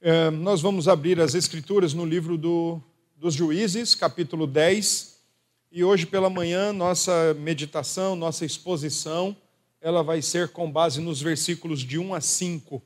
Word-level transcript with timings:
É, 0.00 0.30
nós 0.30 0.60
vamos 0.60 0.86
abrir 0.86 1.20
as 1.20 1.34
Escrituras 1.34 1.92
no 1.92 2.04
livro 2.04 2.38
do, 2.38 2.80
dos 3.16 3.34
Juízes, 3.34 3.96
capítulo 3.96 4.46
10, 4.46 5.18
e 5.72 5.82
hoje 5.82 6.06
pela 6.06 6.30
manhã 6.30 6.72
nossa 6.72 7.34
meditação, 7.34 8.14
nossa 8.14 8.44
exposição, 8.44 9.36
ela 9.80 10.04
vai 10.04 10.22
ser 10.22 10.50
com 10.50 10.70
base 10.70 11.00
nos 11.00 11.20
versículos 11.20 11.80
de 11.80 11.98
1 11.98 12.14
a 12.14 12.20
5. 12.20 12.80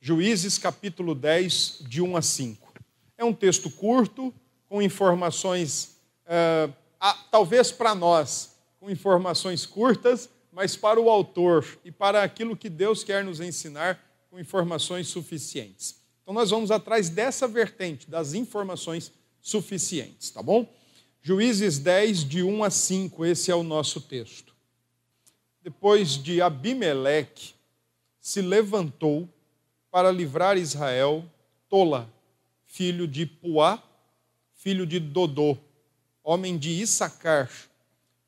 Juízes, 0.00 0.58
capítulo 0.58 1.14
10, 1.14 1.84
de 1.86 2.02
1 2.02 2.16
a 2.16 2.22
5. 2.22 2.72
É 3.16 3.24
um 3.24 3.32
texto 3.32 3.70
curto, 3.70 4.34
com 4.68 4.82
informações, 4.82 5.96
é, 6.26 6.68
talvez 7.30 7.70
para 7.70 7.94
nós, 7.94 8.58
com 8.80 8.90
informações 8.90 9.64
curtas, 9.64 10.28
mas 10.50 10.74
para 10.74 11.00
o 11.00 11.08
autor 11.08 11.64
e 11.84 11.92
para 11.92 12.24
aquilo 12.24 12.56
que 12.56 12.68
Deus 12.68 13.04
quer 13.04 13.22
nos 13.22 13.40
ensinar, 13.40 14.04
com 14.28 14.40
informações 14.40 15.06
suficientes. 15.06 15.97
Então 16.28 16.34
nós 16.34 16.50
vamos 16.50 16.70
atrás 16.70 17.08
dessa 17.08 17.48
vertente, 17.48 18.10
das 18.10 18.34
informações 18.34 19.10
suficientes, 19.40 20.28
tá 20.28 20.42
bom? 20.42 20.70
Juízes 21.22 21.78
10, 21.78 22.28
de 22.28 22.42
1 22.42 22.64
a 22.64 22.68
5, 22.68 23.24
esse 23.24 23.50
é 23.50 23.54
o 23.54 23.62
nosso 23.62 23.98
texto. 23.98 24.54
Depois 25.62 26.22
de 26.22 26.42
Abimeleque, 26.42 27.54
se 28.20 28.42
levantou 28.42 29.26
para 29.90 30.12
livrar 30.12 30.58
Israel 30.58 31.24
Tola, 31.66 32.12
filho 32.66 33.08
de 33.08 33.24
Puá, 33.24 33.82
filho 34.52 34.86
de 34.86 35.00
Dodô, 35.00 35.56
homem 36.22 36.58
de 36.58 36.68
Issacar, 36.68 37.50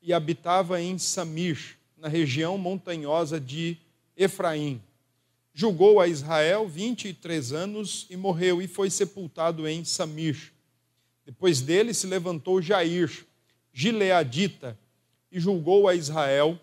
e 0.01 0.11
habitava 0.11 0.81
em 0.81 0.97
Samir, 0.97 1.77
na 1.95 2.07
região 2.07 2.57
montanhosa 2.57 3.39
de 3.39 3.77
Efraim 4.17 4.81
julgou 5.53 5.99
a 5.99 6.07
Israel 6.07 6.67
23 6.67 7.51
anos 7.51 8.07
e 8.09 8.15
morreu 8.15 8.61
e 8.61 8.67
foi 8.67 8.89
sepultado 8.89 9.67
em 9.67 9.83
Samir. 9.83 10.51
Depois 11.25 11.61
dele 11.61 11.93
se 11.93 12.07
levantou 12.07 12.61
Jair, 12.61 13.25
gileadita, 13.73 14.77
e 15.31 15.39
julgou 15.39 15.87
a 15.87 15.95
Israel 15.95 16.59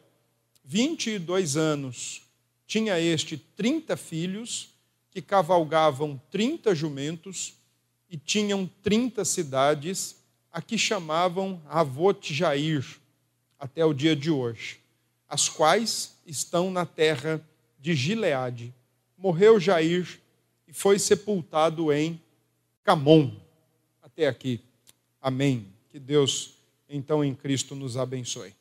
22 0.64 1.56
anos. 1.56 2.22
Tinha 2.66 3.00
este 3.00 3.38
30 3.38 3.96
filhos 3.96 4.70
que 5.10 5.22
cavalgavam 5.22 6.20
30 6.30 6.74
jumentos 6.74 7.54
e 8.10 8.16
tinham 8.16 8.70
30 8.82 9.24
cidades, 9.24 10.16
a 10.52 10.60
que 10.60 10.78
chamavam 10.78 11.60
Avot 11.68 12.32
Jair, 12.32 12.84
até 13.58 13.84
o 13.84 13.92
dia 13.92 14.14
de 14.14 14.30
hoje, 14.30 14.80
as 15.28 15.48
quais 15.48 16.16
estão 16.26 16.70
na 16.70 16.86
terra 16.86 17.40
de 17.78 17.94
Gileade 17.94 18.74
morreu 19.18 19.58
Jair 19.58 20.20
e 20.66 20.72
foi 20.72 20.98
sepultado 20.98 21.92
em 21.92 22.22
Camon. 22.84 23.32
Até 24.00 24.28
aqui. 24.28 24.60
Amém. 25.20 25.66
Que 25.88 25.98
Deus, 25.98 26.54
então, 26.88 27.24
em 27.24 27.34
Cristo 27.34 27.74
nos 27.74 27.96
abençoe. 27.96 28.54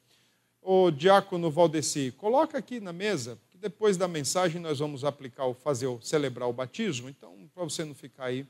O 0.62 0.92
diácono 0.92 1.52
Valdeci, 1.52 2.12
coloca 2.18 2.58
aqui 2.58 2.80
na 2.80 2.92
mesa, 2.92 3.38
que 3.50 3.58
depois 3.58 3.96
da 3.96 4.08
mensagem 4.08 4.60
nós 4.60 4.80
vamos 4.80 5.06
aplicar, 5.06 5.54
fazer, 5.54 5.88
celebrar 6.02 6.50
o 6.50 6.54
batismo, 6.54 7.08
então, 7.08 7.50
para 7.54 7.64
você 7.64 7.86
não 7.86 7.96
ficar 7.96 8.26
aí 8.26 8.46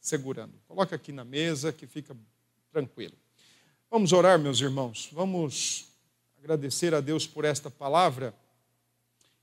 segurando. 0.00 0.54
Coloca 0.66 0.96
aqui 0.96 1.12
na 1.12 1.24
mesa, 1.24 1.72
que 1.72 1.86
fica 1.86 2.16
tranquilo. 2.72 3.14
Vamos 3.90 4.12
orar, 4.12 4.38
meus 4.38 4.60
irmãos. 4.60 5.08
Vamos 5.12 5.88
agradecer 6.38 6.94
a 6.94 7.00
Deus 7.00 7.26
por 7.26 7.44
esta 7.44 7.70
palavra 7.70 8.34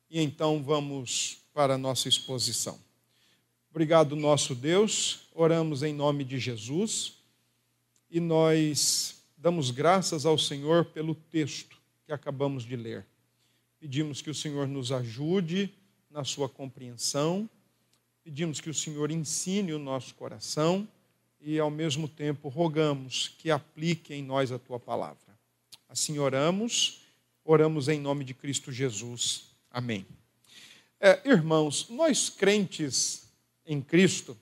e 0.09 0.21
então 0.21 0.63
vamos 0.63 1.44
para 1.55 1.75
a 1.75 1.77
nossa 1.77 2.09
exposição. 2.09 2.77
Obrigado, 3.71 4.13
nosso 4.13 4.53
Deus, 4.53 5.21
oramos 5.33 5.83
em 5.83 5.93
nome 5.93 6.25
de 6.25 6.37
Jesus 6.37 7.13
e 8.11 8.19
nós 8.19 9.23
damos 9.37 9.71
graças 9.71 10.25
ao 10.25 10.37
Senhor 10.37 10.83
pelo 10.83 11.15
texto 11.15 11.77
que 12.05 12.11
acabamos 12.11 12.65
de 12.65 12.75
ler. 12.75 13.05
Pedimos 13.79 14.21
que 14.21 14.29
o 14.29 14.35
Senhor 14.35 14.67
nos 14.67 14.91
ajude 14.91 15.73
na 16.11 16.25
sua 16.25 16.49
compreensão, 16.49 17.49
pedimos 18.21 18.59
que 18.59 18.69
o 18.69 18.73
Senhor 18.73 19.09
ensine 19.09 19.71
o 19.71 19.79
nosso 19.79 20.13
coração 20.15 20.85
e, 21.39 21.57
ao 21.57 21.71
mesmo 21.71 22.09
tempo, 22.09 22.49
rogamos 22.49 23.29
que 23.39 23.49
aplique 23.49 24.13
em 24.13 24.21
nós 24.21 24.51
a 24.51 24.59
tua 24.59 24.79
palavra. 24.79 25.39
Assim 25.87 26.19
oramos, 26.19 27.01
oramos 27.45 27.87
em 27.87 27.97
nome 27.97 28.25
de 28.25 28.33
Cristo 28.33 28.73
Jesus. 28.73 29.45
Amém. 29.71 30.05
É, 30.99 31.21
irmãos, 31.25 31.89
nós 31.89 32.29
crentes 32.29 33.27
em 33.65 33.81
Cristo, 33.81 34.37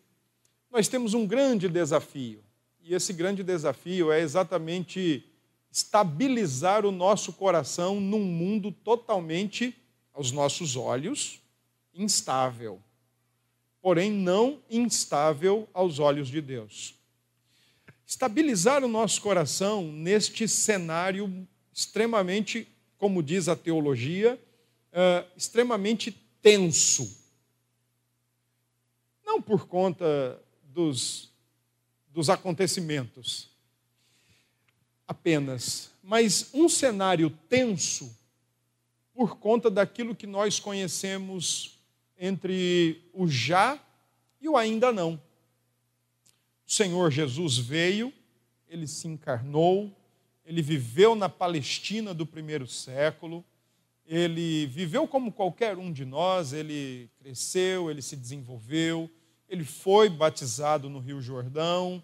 nós 0.72 0.88
temos 0.88 1.14
um 1.14 1.26
grande 1.26 1.68
desafio. 1.68 2.44
E 2.82 2.94
esse 2.94 3.14
grande 3.14 3.44
desafio 3.44 4.12
é 4.12 4.20
exatamente 4.20 5.26
estabilizar 5.72 6.86
o 6.86 6.92
nosso 6.92 7.34
coração 7.34 8.00
num 8.00 8.24
mundo 8.24 8.72
totalmente, 8.72 9.76
aos 10.14 10.32
nossos 10.32 10.76
olhos, 10.76 11.40
instável. 11.94 12.80
Porém, 13.82 14.12
não 14.12 14.60
instável 14.70 15.68
aos 15.74 15.98
olhos 16.00 16.28
de 16.28 16.42
Deus. 16.42 16.96
Estabilizar 18.06 18.84
o 18.84 18.88
nosso 18.88 19.22
coração 19.22 19.92
neste 19.92 20.48
cenário 20.48 21.48
extremamente, 21.74 22.68
como 22.98 23.24
diz 23.24 23.48
a 23.48 23.56
teologia, 23.56 24.40
uh, 24.92 25.28
extremamente 25.36 26.12
tenso. 26.44 27.18
Não 29.26 29.42
por 29.42 29.66
conta 29.66 30.40
dos, 30.66 31.32
dos 32.10 32.30
acontecimentos 32.30 33.50
apenas, 35.08 35.90
mas 36.04 36.50
um 36.54 36.70
cenário 36.70 37.30
tenso 37.50 38.16
por 39.14 39.38
conta 39.38 39.72
daquilo 39.72 40.16
que 40.16 40.28
nós 40.28 40.60
conhecemos 40.60 41.80
entre 42.18 43.02
o 43.14 43.28
já 43.28 43.80
e 44.42 44.50
o 44.50 44.58
ainda 44.58 44.92
não. 44.92 45.22
O 46.66 46.72
Senhor 46.72 47.12
Jesus 47.12 47.58
veio, 47.58 48.12
ele 48.68 48.88
se 48.88 49.08
encarnou, 49.08 49.96
ele 50.46 50.62
viveu 50.62 51.16
na 51.16 51.30
Palestina 51.30 52.14
do 52.14 52.26
primeiro 52.26 52.68
século, 52.68 53.46
ele 54.06 54.66
viveu 54.68 55.08
como 55.08 55.32
qualquer 55.32 55.78
um 55.78 55.92
de 55.92 56.06
nós, 56.06 56.54
ele 56.54 57.10
cresceu, 57.20 57.90
ele 57.90 58.02
se 58.02 58.16
desenvolveu, 58.16 59.10
ele 59.48 59.64
foi 59.64 60.10
batizado 60.10 60.90
no 60.90 61.00
Rio 61.00 61.22
Jordão, 61.22 62.04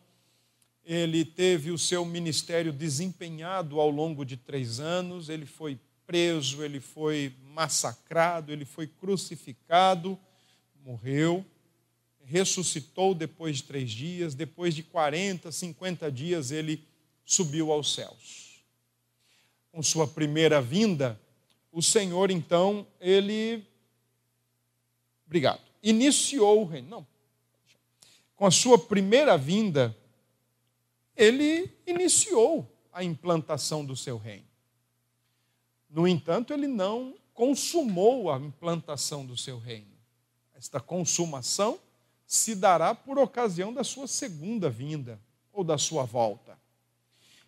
ele 0.86 1.26
teve 1.26 1.72
o 1.72 1.78
seu 1.78 2.06
ministério 2.06 2.72
desempenhado 2.72 3.80
ao 3.80 3.90
longo 3.90 4.26
de 4.26 4.38
três 4.38 4.80
anos, 4.80 5.30
ele 5.30 5.46
foi 5.46 5.80
preso, 6.08 6.64
ele 6.64 6.80
foi 6.80 7.34
massacrado, 7.54 8.52
ele 8.52 8.66
foi 8.66 8.88
crucificado, 8.88 10.18
morreu, 10.84 11.46
ressuscitou 12.24 13.14
depois 13.14 13.58
de 13.58 13.64
três 13.64 13.92
dias, 13.92 14.34
depois 14.34 14.74
de 14.74 14.82
40, 14.82 15.52
50 15.52 16.12
dias 16.12 16.52
ele 16.52 16.84
subiu 17.26 17.72
aos 17.72 17.94
céus. 17.94 18.64
Com 19.72 19.84
sua 19.84 20.08
primeira 20.08 20.62
vinda, 20.62 21.20
o 21.72 21.82
Senhor, 21.82 22.32
então, 22.32 22.86
ele. 23.00 23.66
Obrigado. 25.26 25.62
Iniciou 25.84 26.62
o 26.62 26.66
reino. 26.66 26.90
Não. 26.90 27.08
Com 28.36 28.46
a 28.46 28.52
sua 28.52 28.78
primeira 28.78 29.38
vinda, 29.38 29.96
ele 31.16 31.70
iniciou 31.86 32.68
a 32.92 33.04
implantação 33.04 33.86
do 33.86 33.96
seu 33.96 34.18
reino. 34.18 34.48
No 35.90 36.08
entanto, 36.08 36.54
ele 36.54 36.68
não 36.68 37.16
consumou 37.34 38.32
a 38.32 38.38
implantação 38.38 39.26
do 39.26 39.38
seu 39.38 39.60
reino. 39.60 39.92
Esta 40.56 40.80
consumação 40.80 41.80
se 42.26 42.54
dará 42.56 42.94
por 42.94 43.18
ocasião 43.18 43.74
da 43.74 43.84
sua 43.84 44.08
segunda 44.08 44.70
vinda 44.70 45.20
ou 45.52 45.64
da 45.64 45.78
sua 45.78 46.04
volta. 46.04 46.58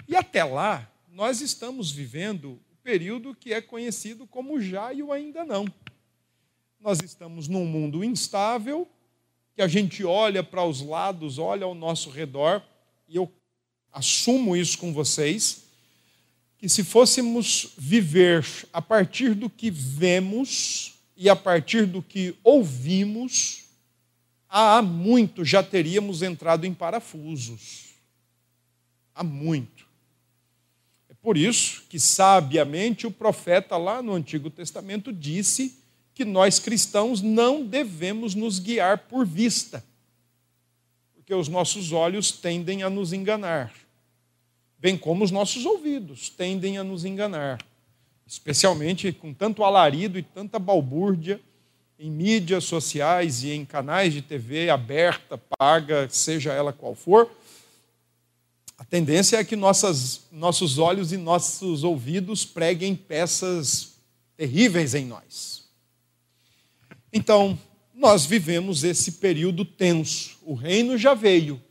E 0.07 0.15
até 0.15 0.43
lá, 0.43 0.89
nós 1.09 1.41
estamos 1.41 1.91
vivendo 1.91 2.59
período 2.91 3.33
que 3.33 3.53
é 3.53 3.61
conhecido 3.61 4.27
como 4.27 4.59
já 4.59 4.91
e 4.91 5.01
o 5.01 5.13
ainda 5.13 5.45
não. 5.45 5.65
Nós 6.77 6.99
estamos 7.01 7.47
num 7.47 7.65
mundo 7.65 8.03
instável, 8.03 8.85
que 9.55 9.61
a 9.61 9.67
gente 9.67 10.03
olha 10.03 10.43
para 10.43 10.65
os 10.65 10.81
lados, 10.81 11.37
olha 11.37 11.63
ao 11.63 11.73
nosso 11.73 12.09
redor, 12.09 12.61
e 13.07 13.15
eu 13.15 13.31
assumo 13.93 14.57
isso 14.57 14.77
com 14.77 14.91
vocês, 14.91 15.63
que 16.57 16.67
se 16.67 16.83
fôssemos 16.83 17.71
viver 17.77 18.45
a 18.73 18.81
partir 18.81 19.35
do 19.35 19.49
que 19.49 19.71
vemos 19.71 20.95
e 21.15 21.29
a 21.29 21.35
partir 21.35 21.85
do 21.85 22.01
que 22.01 22.35
ouvimos, 22.43 23.69
há 24.49 24.81
muito 24.81 25.45
já 25.45 25.63
teríamos 25.63 26.21
entrado 26.21 26.65
em 26.65 26.73
parafusos. 26.73 27.93
Há 29.15 29.23
muito. 29.23 29.80
Por 31.21 31.37
isso 31.37 31.83
que, 31.87 31.99
sabiamente, 31.99 33.05
o 33.05 33.11
profeta 33.11 33.77
lá 33.77 34.01
no 34.01 34.13
Antigo 34.13 34.49
Testamento 34.49 35.13
disse 35.13 35.77
que 36.13 36.25
nós 36.25 36.59
cristãos 36.59 37.21
não 37.21 37.63
devemos 37.63 38.33
nos 38.33 38.59
guiar 38.59 38.97
por 38.99 39.25
vista, 39.25 39.83
porque 41.13 41.33
os 41.33 41.47
nossos 41.47 41.91
olhos 41.91 42.31
tendem 42.31 42.83
a 42.83 42.89
nos 42.89 43.13
enganar, 43.13 43.71
bem 44.79 44.97
como 44.97 45.23
os 45.23 45.31
nossos 45.31 45.65
ouvidos 45.65 46.29
tendem 46.29 46.77
a 46.77 46.83
nos 46.83 47.05
enganar, 47.05 47.63
especialmente 48.25 49.11
com 49.11 49.33
tanto 49.33 49.63
alarido 49.63 50.17
e 50.17 50.23
tanta 50.23 50.57
balbúrdia 50.57 51.39
em 51.99 52.09
mídias 52.09 52.63
sociais 52.63 53.43
e 53.43 53.51
em 53.51 53.63
canais 53.63 54.11
de 54.11 54.23
TV 54.23 54.71
aberta, 54.71 55.37
paga, 55.37 56.09
seja 56.09 56.51
ela 56.51 56.73
qual 56.73 56.95
for. 56.95 57.29
A 58.81 58.83
tendência 58.83 59.37
é 59.37 59.43
que 59.43 59.55
nossas, 59.55 60.21
nossos 60.31 60.79
olhos 60.79 61.11
e 61.11 61.17
nossos 61.17 61.83
ouvidos 61.83 62.43
preguem 62.43 62.95
peças 62.95 63.97
terríveis 64.35 64.95
em 64.95 65.05
nós. 65.05 65.69
Então, 67.13 67.59
nós 67.93 68.25
vivemos 68.25 68.83
esse 68.83 69.11
período 69.11 69.63
tenso. 69.63 70.35
O 70.41 70.55
reino 70.55 70.97
já 70.97 71.13
veio, 71.13 71.61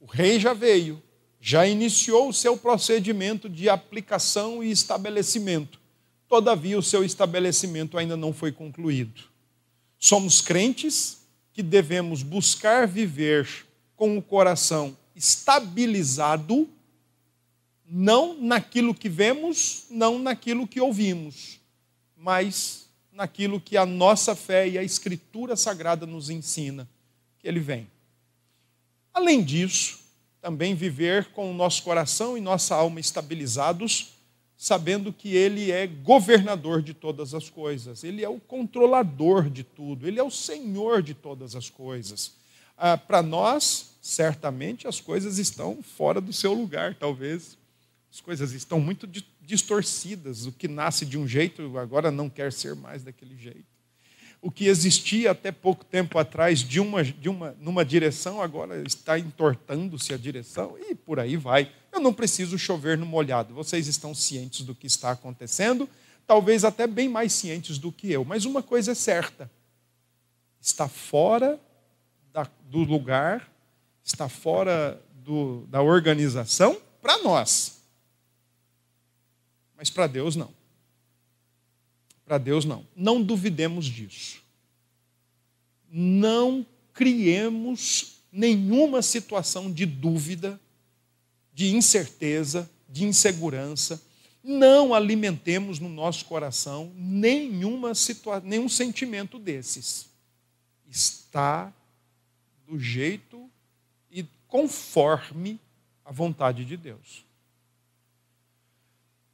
o 0.00 0.06
rei 0.06 0.40
já 0.40 0.52
veio, 0.52 1.00
já 1.40 1.68
iniciou 1.68 2.30
o 2.30 2.34
seu 2.34 2.56
procedimento 2.56 3.48
de 3.48 3.68
aplicação 3.68 4.60
e 4.60 4.72
estabelecimento. 4.72 5.78
Todavia, 6.26 6.76
o 6.76 6.82
seu 6.82 7.04
estabelecimento 7.04 7.96
ainda 7.96 8.16
não 8.16 8.32
foi 8.32 8.50
concluído. 8.50 9.22
Somos 10.00 10.40
crentes 10.40 11.18
que 11.52 11.62
devemos 11.62 12.24
buscar 12.24 12.88
viver 12.88 13.48
com 13.94 14.18
o 14.18 14.22
coração 14.22 14.96
estabilizado, 15.14 16.68
não 17.86 18.40
naquilo 18.40 18.94
que 18.94 19.08
vemos, 19.08 19.84
não 19.90 20.18
naquilo 20.18 20.66
que 20.66 20.80
ouvimos, 20.80 21.60
mas 22.16 22.88
naquilo 23.12 23.60
que 23.60 23.76
a 23.76 23.86
nossa 23.86 24.34
fé 24.34 24.68
e 24.68 24.78
a 24.78 24.82
Escritura 24.82 25.56
Sagrada 25.56 26.06
nos 26.06 26.30
ensina 26.30 26.88
que 27.38 27.46
ele 27.46 27.60
vem. 27.60 27.86
Além 29.12 29.42
disso, 29.42 30.00
também 30.40 30.74
viver 30.74 31.26
com 31.26 31.50
o 31.50 31.54
nosso 31.54 31.82
coração 31.82 32.36
e 32.36 32.40
nossa 32.40 32.74
alma 32.74 33.00
estabilizados, 33.00 34.14
sabendo 34.56 35.12
que 35.12 35.34
Ele 35.34 35.70
é 35.70 35.86
governador 35.86 36.82
de 36.82 36.92
todas 36.92 37.34
as 37.34 37.48
coisas, 37.48 38.04
Ele 38.04 38.24
é 38.24 38.28
o 38.28 38.40
controlador 38.40 39.48
de 39.48 39.62
tudo, 39.62 40.06
Ele 40.06 40.18
é 40.18 40.22
o 40.22 40.30
Senhor 40.30 41.02
de 41.02 41.14
todas 41.14 41.54
as 41.54 41.70
coisas. 41.70 42.32
Ah, 42.76 42.96
Para 42.98 43.22
nós, 43.22 43.93
certamente, 44.04 44.86
as 44.86 45.00
coisas 45.00 45.38
estão 45.38 45.82
fora 45.82 46.20
do 46.20 46.30
seu 46.30 46.52
lugar, 46.52 46.94
talvez. 46.94 47.56
As 48.12 48.20
coisas 48.20 48.52
estão 48.52 48.78
muito 48.78 49.08
distorcidas. 49.40 50.44
O 50.44 50.52
que 50.52 50.68
nasce 50.68 51.06
de 51.06 51.16
um 51.16 51.26
jeito 51.26 51.78
agora 51.78 52.10
não 52.10 52.28
quer 52.28 52.52
ser 52.52 52.74
mais 52.74 53.02
daquele 53.02 53.34
jeito. 53.34 53.64
O 54.42 54.50
que 54.50 54.66
existia 54.66 55.30
até 55.30 55.50
pouco 55.50 55.86
tempo 55.86 56.18
atrás 56.18 56.58
de 56.58 56.80
uma, 56.80 57.02
de 57.02 57.30
uma, 57.30 57.56
numa 57.58 57.82
direção, 57.82 58.42
agora 58.42 58.82
está 58.86 59.18
entortando-se 59.18 60.12
a 60.12 60.18
direção 60.18 60.76
e 60.78 60.94
por 60.94 61.18
aí 61.18 61.34
vai. 61.38 61.72
Eu 61.90 61.98
não 61.98 62.12
preciso 62.12 62.58
chover 62.58 62.98
no 62.98 63.06
molhado. 63.06 63.54
Vocês 63.54 63.88
estão 63.88 64.14
cientes 64.14 64.66
do 64.66 64.74
que 64.74 64.86
está 64.86 65.12
acontecendo, 65.12 65.88
talvez 66.26 66.62
até 66.62 66.86
bem 66.86 67.08
mais 67.08 67.32
cientes 67.32 67.78
do 67.78 67.90
que 67.90 68.12
eu. 68.12 68.22
Mas 68.22 68.44
uma 68.44 68.62
coisa 68.62 68.92
é 68.92 68.94
certa: 68.94 69.50
está 70.60 70.88
fora 70.88 71.58
da, 72.34 72.46
do 72.68 72.80
lugar, 72.80 73.50
está 74.04 74.28
fora 74.28 75.02
do, 75.24 75.66
da 75.68 75.80
organização 75.80 76.80
para 77.00 77.22
nós. 77.22 77.80
Mas 79.76 79.90
para 79.90 80.06
Deus 80.06 80.36
não. 80.36 80.52
Para 82.24 82.38
Deus 82.38 82.64
não. 82.64 82.86
Não 82.94 83.22
duvidemos 83.22 83.86
disso. 83.86 84.42
Não 85.90 86.66
criemos 86.92 88.20
nenhuma 88.30 89.00
situação 89.00 89.72
de 89.72 89.86
dúvida, 89.86 90.60
de 91.52 91.74
incerteza, 91.74 92.70
de 92.88 93.04
insegurança. 93.04 94.02
Não 94.42 94.92
alimentemos 94.92 95.78
no 95.78 95.88
nosso 95.88 96.26
coração 96.26 96.92
nenhuma 96.94 97.94
situa 97.94 98.40
nenhum 98.40 98.68
sentimento 98.68 99.38
desses. 99.38 100.06
Está 100.88 101.72
do 102.66 102.78
jeito 102.78 103.50
conforme 104.54 105.58
a 106.04 106.12
vontade 106.12 106.64
de 106.64 106.76
Deus. 106.76 107.24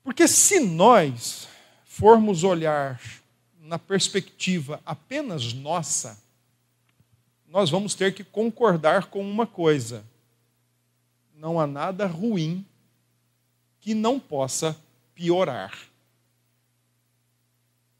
Porque 0.02 0.26
se 0.26 0.61
nós 0.61 1.46
formos 1.84 2.43
olhar 2.43 2.99
na 3.58 3.78
perspectiva 3.78 4.81
apenas 4.87 5.52
nossa, 5.52 6.19
nós 7.46 7.69
vamos 7.69 7.94
ter 7.94 8.14
que 8.14 8.25
concordar 8.25 9.08
com 9.08 9.20
uma 9.20 9.46
coisa: 9.46 10.02
não 11.34 11.61
há 11.61 11.67
nada 11.67 12.06
ruim 12.06 12.64
que 13.78 13.93
não 13.93 14.19
possa 14.19 14.75
piorar. 15.14 15.78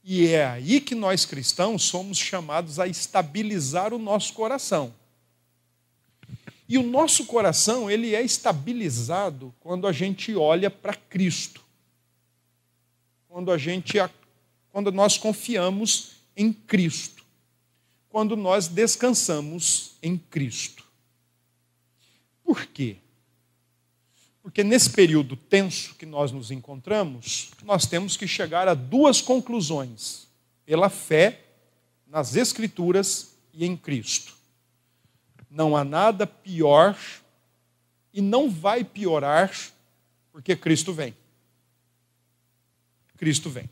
E 0.03 0.27
é 0.29 0.47
aí 0.47 0.81
que 0.81 0.95
nós 0.95 1.27
cristãos 1.27 1.83
somos 1.83 2.17
chamados 2.17 2.79
a 2.79 2.87
estabilizar 2.87 3.93
o 3.93 3.99
nosso 3.99 4.33
coração. 4.33 4.99
E 6.71 6.79
o 6.79 6.83
nosso 6.83 7.27
coração, 7.27 7.91
ele 7.91 8.15
é 8.15 8.23
estabilizado 8.23 9.53
quando 9.61 9.87
a 9.87 9.93
gente 9.93 10.35
olha 10.35 10.71
para 10.71 10.95
Cristo 10.95 11.61
quando 13.31 13.53
a 13.53 13.57
gente 13.57 13.97
quando 14.73 14.91
nós 14.91 15.17
confiamos 15.17 16.17
em 16.37 16.53
Cristo, 16.53 17.25
quando 18.09 18.37
nós 18.37 18.67
descansamos 18.67 19.93
em 20.03 20.19
Cristo. 20.19 20.85
Por 22.45 22.67
quê? 22.67 22.97
Porque 24.43 24.65
nesse 24.65 24.91
período 24.91 25.37
tenso 25.37 25.95
que 25.95 26.05
nós 26.05 26.33
nos 26.33 26.51
encontramos, 26.51 27.53
nós 27.63 27.87
temos 27.87 28.17
que 28.17 28.27
chegar 28.27 28.67
a 28.67 28.75
duas 28.75 29.21
conclusões: 29.21 30.27
pela 30.67 30.89
fé 30.89 31.41
nas 32.09 32.35
Escrituras 32.35 33.37
e 33.55 33.65
em 33.65 33.77
Cristo. 33.77 34.40
Não 35.51 35.77
há 35.77 35.85
nada 35.85 36.27
pior 36.27 36.97
e 38.13 38.21
não 38.21 38.49
vai 38.49 38.85
piorar 38.85 39.53
porque 40.33 40.55
Cristo 40.57 40.93
vem. 40.93 41.15
Cristo 43.17 43.51
vem. 43.51 43.69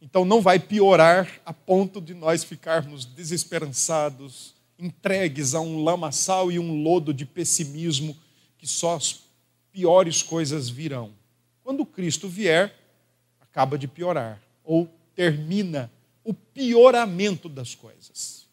Então 0.00 0.24
não 0.24 0.40
vai 0.40 0.58
piorar 0.58 1.40
a 1.44 1.52
ponto 1.52 2.00
de 2.00 2.14
nós 2.14 2.44
ficarmos 2.44 3.04
desesperançados, 3.04 4.54
entregues 4.78 5.54
a 5.54 5.60
um 5.60 5.82
lamaçal 5.82 6.52
e 6.52 6.58
um 6.58 6.82
lodo 6.82 7.12
de 7.12 7.26
pessimismo 7.26 8.16
que 8.56 8.66
só 8.66 8.96
as 8.96 9.24
piores 9.72 10.22
coisas 10.22 10.68
virão. 10.68 11.12
Quando 11.62 11.84
Cristo 11.84 12.28
vier, 12.28 12.74
acaba 13.40 13.76
de 13.76 13.88
piorar 13.88 14.40
ou 14.62 14.88
termina 15.14 15.90
o 16.22 16.32
pioramento 16.32 17.48
das 17.48 17.74
coisas. 17.74 18.43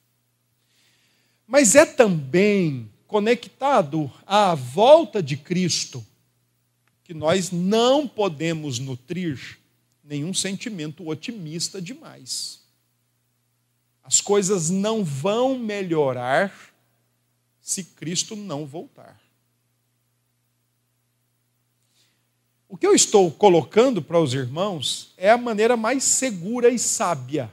Mas 1.51 1.75
é 1.75 1.85
também 1.85 2.89
conectado 3.05 4.09
à 4.25 4.55
volta 4.55 5.21
de 5.21 5.35
Cristo 5.35 6.01
que 7.03 7.13
nós 7.13 7.51
não 7.51 8.07
podemos 8.07 8.79
nutrir 8.79 9.59
nenhum 10.01 10.33
sentimento 10.33 11.05
otimista 11.09 11.81
demais. 11.81 12.61
As 14.01 14.21
coisas 14.21 14.69
não 14.69 15.03
vão 15.03 15.59
melhorar 15.59 16.53
se 17.59 17.83
Cristo 17.83 18.33
não 18.33 18.65
voltar. 18.65 19.19
O 22.69 22.77
que 22.77 22.87
eu 22.87 22.95
estou 22.95 23.29
colocando 23.29 24.01
para 24.01 24.21
os 24.21 24.33
irmãos 24.33 25.13
é 25.17 25.29
a 25.29 25.37
maneira 25.37 25.75
mais 25.75 26.05
segura 26.05 26.69
e 26.69 26.79
sábia 26.79 27.51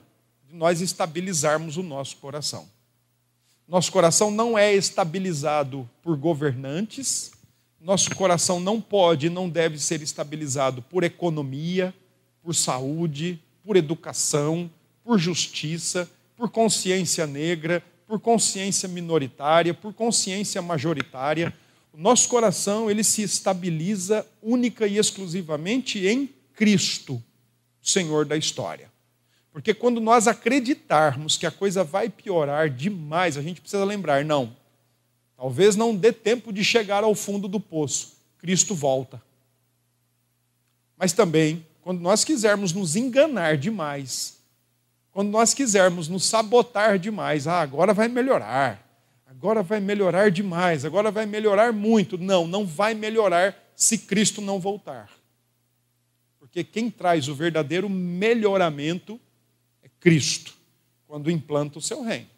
de 0.48 0.54
nós 0.54 0.80
estabilizarmos 0.80 1.76
o 1.76 1.82
nosso 1.82 2.16
coração. 2.18 2.77
Nosso 3.68 3.92
coração 3.92 4.30
não 4.30 4.56
é 4.56 4.74
estabilizado 4.74 5.88
por 6.02 6.16
governantes, 6.16 7.32
nosso 7.78 8.14
coração 8.16 8.58
não 8.58 8.80
pode 8.80 9.26
e 9.26 9.30
não 9.30 9.46
deve 9.46 9.78
ser 9.78 10.00
estabilizado 10.00 10.80
por 10.80 11.04
economia, 11.04 11.94
por 12.42 12.54
saúde, 12.54 13.38
por 13.62 13.76
educação, 13.76 14.70
por 15.04 15.18
justiça, 15.18 16.10
por 16.34 16.48
consciência 16.48 17.26
negra, 17.26 17.84
por 18.06 18.18
consciência 18.18 18.88
minoritária, 18.88 19.74
por 19.74 19.92
consciência 19.92 20.62
majoritária. 20.62 21.52
O 21.92 21.98
nosso 21.98 22.26
coração 22.26 22.90
ele 22.90 23.04
se 23.04 23.20
estabiliza 23.20 24.26
única 24.42 24.86
e 24.86 24.96
exclusivamente 24.96 26.06
em 26.06 26.30
Cristo, 26.54 27.22
Senhor 27.82 28.24
da 28.24 28.36
história. 28.36 28.90
Porque 29.58 29.74
quando 29.74 30.00
nós 30.00 30.28
acreditarmos 30.28 31.36
que 31.36 31.44
a 31.44 31.50
coisa 31.50 31.82
vai 31.82 32.08
piorar 32.08 32.70
demais, 32.70 33.36
a 33.36 33.42
gente 33.42 33.60
precisa 33.60 33.84
lembrar, 33.84 34.24
não, 34.24 34.56
Talvez 35.38 35.76
não 35.76 35.94
dê 35.94 36.12
tempo 36.12 36.52
de 36.52 36.64
chegar 36.64 37.04
ao 37.04 37.14
fundo 37.14 37.46
do 37.46 37.60
poço. 37.60 38.16
Cristo 38.38 38.74
volta. 38.74 39.22
Mas 40.96 41.12
também, 41.12 41.64
quando 41.80 42.00
nós 42.00 42.24
quisermos 42.24 42.72
nos 42.72 42.96
enganar 42.96 43.56
demais, 43.56 44.38
quando 45.12 45.30
nós 45.30 45.54
quisermos 45.54 46.08
nos 46.08 46.24
sabotar 46.24 46.98
demais, 46.98 47.46
ah, 47.46 47.60
agora 47.60 47.94
vai 47.94 48.08
melhorar, 48.08 48.84
agora 49.24 49.62
vai 49.62 49.78
melhorar 49.78 50.28
demais, 50.32 50.84
agora 50.84 51.12
vai 51.12 51.24
melhorar 51.24 51.72
muito. 51.72 52.18
Não, 52.18 52.44
não 52.44 52.66
vai 52.66 52.92
melhorar 52.92 53.56
se 53.76 53.96
Cristo 53.96 54.40
não 54.40 54.58
voltar. 54.58 55.08
Porque 56.40 56.64
quem 56.64 56.90
traz 56.90 57.28
o 57.28 57.34
verdadeiro 57.34 57.88
melhoramento 57.88 59.20
Cristo, 60.00 60.54
quando 61.06 61.30
implanta 61.30 61.78
o 61.78 61.82
seu 61.82 62.02
reino. 62.02 62.28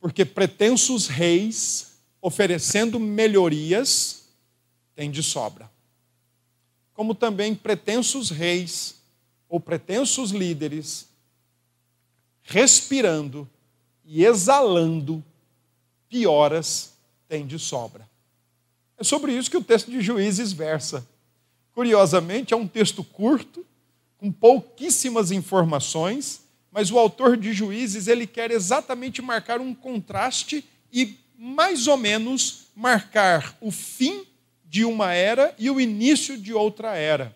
Porque 0.00 0.24
pretensos 0.24 1.06
reis, 1.06 1.98
oferecendo 2.20 3.00
melhorias, 3.00 4.28
têm 4.94 5.10
de 5.10 5.22
sobra. 5.22 5.70
Como 6.94 7.14
também 7.14 7.54
pretensos 7.54 8.30
reis 8.30 8.96
ou 9.48 9.60
pretensos 9.60 10.30
líderes, 10.30 11.08
respirando 12.42 13.48
e 14.04 14.24
exalando 14.24 15.24
pioras, 16.08 16.94
têm 17.28 17.46
de 17.46 17.58
sobra. 17.58 18.08
É 18.96 19.04
sobre 19.04 19.32
isso 19.32 19.50
que 19.50 19.56
o 19.56 19.62
texto 19.62 19.90
de 19.90 20.00
Juízes 20.00 20.52
versa. 20.52 21.06
Curiosamente, 21.72 22.52
é 22.52 22.56
um 22.56 22.66
texto 22.66 23.04
curto, 23.04 23.64
com 24.18 24.32
pouquíssimas 24.32 25.30
informações, 25.30 26.42
mas 26.70 26.90
o 26.90 26.98
autor 26.98 27.36
de 27.36 27.52
Juízes, 27.52 28.08
ele 28.08 28.26
quer 28.26 28.50
exatamente 28.50 29.22
marcar 29.22 29.60
um 29.60 29.72
contraste 29.72 30.64
e 30.92 31.16
mais 31.38 31.86
ou 31.86 31.96
menos 31.96 32.66
marcar 32.74 33.56
o 33.60 33.70
fim 33.70 34.24
de 34.68 34.84
uma 34.84 35.14
era 35.14 35.54
e 35.58 35.70
o 35.70 35.80
início 35.80 36.36
de 36.36 36.52
outra 36.52 36.96
era. 36.96 37.34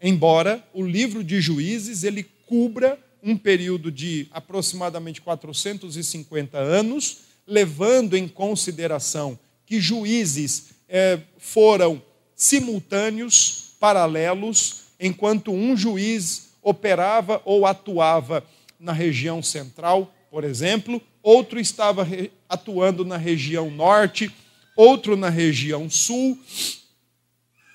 Embora 0.00 0.64
o 0.72 0.82
livro 0.82 1.22
de 1.22 1.40
Juízes 1.40 2.04
ele 2.04 2.24
cubra 2.46 2.98
um 3.22 3.36
período 3.36 3.90
de 3.90 4.26
aproximadamente 4.32 5.20
450 5.20 6.58
anos, 6.58 7.18
levando 7.46 8.16
em 8.16 8.26
consideração 8.26 9.38
que 9.64 9.80
juízes 9.80 10.70
é, 10.88 11.20
foram 11.38 12.02
simultâneos 12.34 13.74
paralelos, 13.78 14.81
enquanto 15.02 15.52
um 15.52 15.76
juiz 15.76 16.52
operava 16.62 17.42
ou 17.44 17.66
atuava 17.66 18.44
na 18.78 18.92
região 18.92 19.42
central, 19.42 20.14
por 20.30 20.44
exemplo, 20.44 21.02
outro 21.20 21.58
estava 21.58 22.06
atuando 22.48 23.04
na 23.04 23.16
região 23.16 23.68
norte, 23.68 24.32
outro 24.76 25.16
na 25.16 25.28
região 25.28 25.90
sul. 25.90 26.38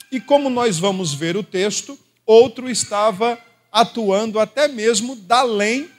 E 0.10 0.22
como 0.22 0.50
nós 0.50 0.80
vamos 0.80 1.14
ver 1.14 1.36
o 1.36 1.44
texto, 1.44 2.00
outro 2.26 2.70
estava 2.70 3.38
atuando 3.70 4.40
até 4.40 4.70
mesmo 4.70 5.14
da 5.14 5.40
além 5.40 5.90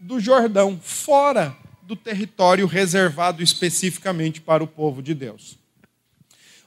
do 0.00 0.18
Jordão, 0.18 0.80
fora 0.82 1.56
do 1.82 1.94
território 1.94 2.66
reservado 2.66 3.40
especificamente 3.40 4.40
para 4.40 4.64
o 4.64 4.66
povo 4.66 5.00
de 5.00 5.14
Deus. 5.14 5.56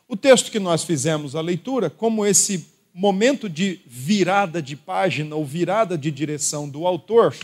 O 0.08 0.16
texto 0.16 0.50
que 0.50 0.60
nós 0.60 0.86
fizemos 0.86 1.36
a 1.36 1.42
leitura, 1.42 1.90
como 1.90 2.26
esse 2.26 2.75
momento 2.98 3.50
de 3.50 3.82
virada 3.86 4.62
de 4.62 4.74
página 4.74 5.36
ou 5.36 5.46
virada 5.46 5.98
de 5.98 6.10
direção 6.10 6.70
do 6.70 6.88
autor, 6.88 7.36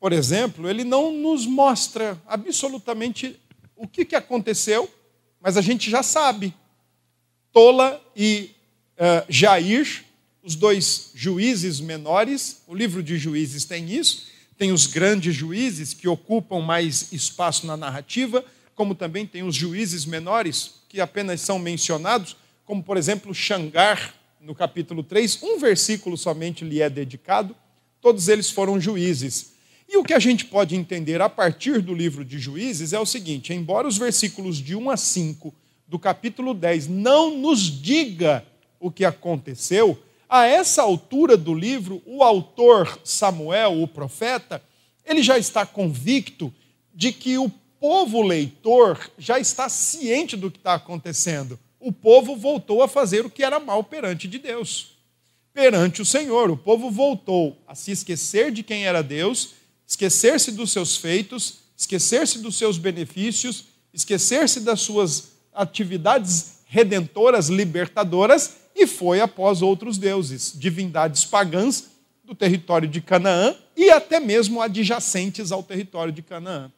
por 0.00 0.12
exemplo, 0.12 0.68
ele 0.68 0.82
não 0.82 1.12
nos 1.12 1.46
mostra 1.46 2.20
absolutamente 2.26 3.38
o 3.76 3.86
que, 3.86 4.04
que 4.04 4.16
aconteceu, 4.16 4.90
mas 5.40 5.56
a 5.56 5.60
gente 5.60 5.88
já 5.88 6.02
sabe. 6.02 6.52
Tola 7.52 8.04
e 8.16 8.50
uh, 8.96 9.24
Jair, 9.28 10.04
os 10.42 10.56
dois 10.56 11.12
juízes 11.14 11.78
menores, 11.78 12.60
o 12.66 12.74
livro 12.74 13.00
de 13.00 13.16
juízes 13.16 13.64
tem 13.64 13.88
isso, 13.88 14.26
tem 14.56 14.72
os 14.72 14.88
grandes 14.88 15.36
juízes 15.36 15.94
que 15.94 16.08
ocupam 16.08 16.58
mais 16.58 17.12
espaço 17.12 17.64
na 17.64 17.76
narrativa, 17.76 18.44
como 18.74 18.92
também 18.92 19.24
tem 19.24 19.44
os 19.44 19.54
juízes 19.54 20.04
menores 20.04 20.74
que 20.88 21.00
apenas 21.00 21.40
são 21.40 21.60
mencionados, 21.60 22.36
como 22.64 22.82
por 22.82 22.96
exemplo 22.96 23.32
Xangar, 23.32 24.17
no 24.40 24.54
capítulo 24.54 25.02
3, 25.02 25.42
um 25.42 25.58
versículo 25.58 26.16
somente 26.16 26.64
lhe 26.64 26.80
é 26.80 26.88
dedicado, 26.88 27.54
todos 28.00 28.28
eles 28.28 28.50
foram 28.50 28.80
juízes. 28.80 29.52
E 29.88 29.96
o 29.96 30.04
que 30.04 30.12
a 30.12 30.18
gente 30.18 30.44
pode 30.44 30.76
entender 30.76 31.20
a 31.20 31.28
partir 31.28 31.80
do 31.80 31.94
livro 31.94 32.24
de 32.24 32.38
Juízes 32.38 32.92
é 32.92 33.00
o 33.00 33.06
seguinte: 33.06 33.54
embora 33.54 33.88
os 33.88 33.96
versículos 33.96 34.58
de 34.58 34.76
1 34.76 34.90
a 34.90 34.96
5 34.96 35.54
do 35.86 35.98
capítulo 35.98 36.52
10 36.52 36.88
não 36.88 37.38
nos 37.38 37.60
diga 37.60 38.44
o 38.78 38.90
que 38.90 39.04
aconteceu, 39.04 39.98
a 40.28 40.44
essa 40.44 40.82
altura 40.82 41.36
do 41.36 41.54
livro, 41.54 42.02
o 42.04 42.22
autor 42.22 43.00
Samuel, 43.02 43.82
o 43.82 43.88
profeta, 43.88 44.62
ele 45.06 45.22
já 45.22 45.38
está 45.38 45.64
convicto 45.64 46.52
de 46.94 47.10
que 47.10 47.38
o 47.38 47.48
povo 47.80 48.20
leitor 48.20 49.10
já 49.16 49.38
está 49.38 49.70
ciente 49.70 50.36
do 50.36 50.50
que 50.50 50.58
está 50.58 50.74
acontecendo 50.74 51.58
o 51.80 51.92
povo 51.92 52.36
voltou 52.36 52.82
a 52.82 52.88
fazer 52.88 53.24
o 53.24 53.30
que 53.30 53.42
era 53.42 53.60
mal 53.60 53.84
perante 53.84 54.26
de 54.26 54.38
Deus, 54.38 54.96
perante 55.52 56.02
o 56.02 56.04
Senhor. 56.04 56.50
O 56.50 56.56
povo 56.56 56.90
voltou 56.90 57.56
a 57.66 57.74
se 57.74 57.90
esquecer 57.90 58.50
de 58.50 58.62
quem 58.62 58.86
era 58.86 59.02
Deus, 59.02 59.54
esquecer-se 59.86 60.52
dos 60.52 60.72
seus 60.72 60.96
feitos, 60.96 61.60
esquecer-se 61.76 62.40
dos 62.40 62.56
seus 62.56 62.78
benefícios, 62.78 63.66
esquecer-se 63.92 64.60
das 64.60 64.80
suas 64.80 65.32
atividades 65.54 66.58
redentoras, 66.66 67.48
libertadoras, 67.48 68.56
e 68.74 68.86
foi 68.86 69.20
após 69.20 69.62
outros 69.62 69.98
deuses, 69.98 70.52
divindades 70.54 71.24
pagãs 71.24 71.90
do 72.22 72.34
território 72.34 72.86
de 72.86 73.00
Canaã 73.00 73.56
e 73.76 73.90
até 73.90 74.20
mesmo 74.20 74.60
adjacentes 74.60 75.50
ao 75.50 75.62
território 75.62 76.12
de 76.12 76.22
Canaã. 76.22 76.70